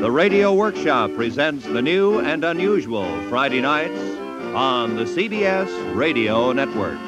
The 0.00 0.10
Radio 0.10 0.54
Workshop 0.54 1.12
presents 1.14 1.66
the 1.66 1.82
new 1.82 2.20
and 2.20 2.42
unusual 2.42 3.04
Friday 3.28 3.60
nights 3.60 4.00
on 4.54 4.96
the 4.96 5.04
CBS 5.04 5.94
Radio 5.94 6.52
Network. 6.52 6.98